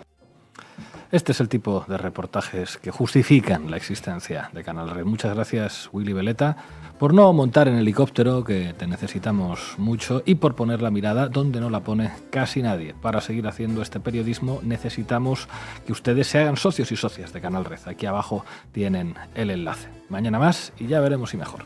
Este 1.13 1.31
es 1.31 1.39
el 1.39 1.47
tipo 1.47 1.85
de 1.87 1.99
reportajes 1.99 2.77
que 2.77 2.89
justifican 2.89 3.69
la 3.69 3.77
existencia 3.77 4.49
de 4.51 4.63
Canal 4.63 4.89
Red. 4.89 5.05
Muchas 5.05 5.35
gracias, 5.35 5.87
Willy 5.93 6.11
Veleta, 6.11 6.57
por 6.97 7.13
no 7.13 7.31
montar 7.33 7.67
en 7.67 7.75
helicóptero, 7.75 8.43
que 8.43 8.73
te 8.75 8.87
necesitamos 8.87 9.75
mucho, 9.77 10.23
y 10.25 10.33
por 10.33 10.55
poner 10.55 10.81
la 10.81 10.89
mirada 10.89 11.27
donde 11.27 11.61
no 11.61 11.69
la 11.69 11.81
pone 11.81 12.09
casi 12.31 12.63
nadie. 12.63 12.95
Para 12.99 13.21
seguir 13.21 13.45
haciendo 13.45 13.83
este 13.83 13.99
periodismo 13.99 14.59
necesitamos 14.63 15.47
que 15.85 15.91
ustedes 15.91 16.25
se 16.25 16.39
hagan 16.39 16.57
socios 16.57 16.91
y 16.91 16.95
socias 16.95 17.31
de 17.31 17.41
Canal 17.41 17.65
Red. 17.65 17.81
Aquí 17.85 18.07
abajo 18.07 18.43
tienen 18.71 19.13
el 19.35 19.51
enlace. 19.51 19.89
Mañana 20.09 20.39
más 20.39 20.73
y 20.79 20.87
ya 20.87 20.99
veremos 20.99 21.29
si 21.29 21.37
mejor. 21.37 21.65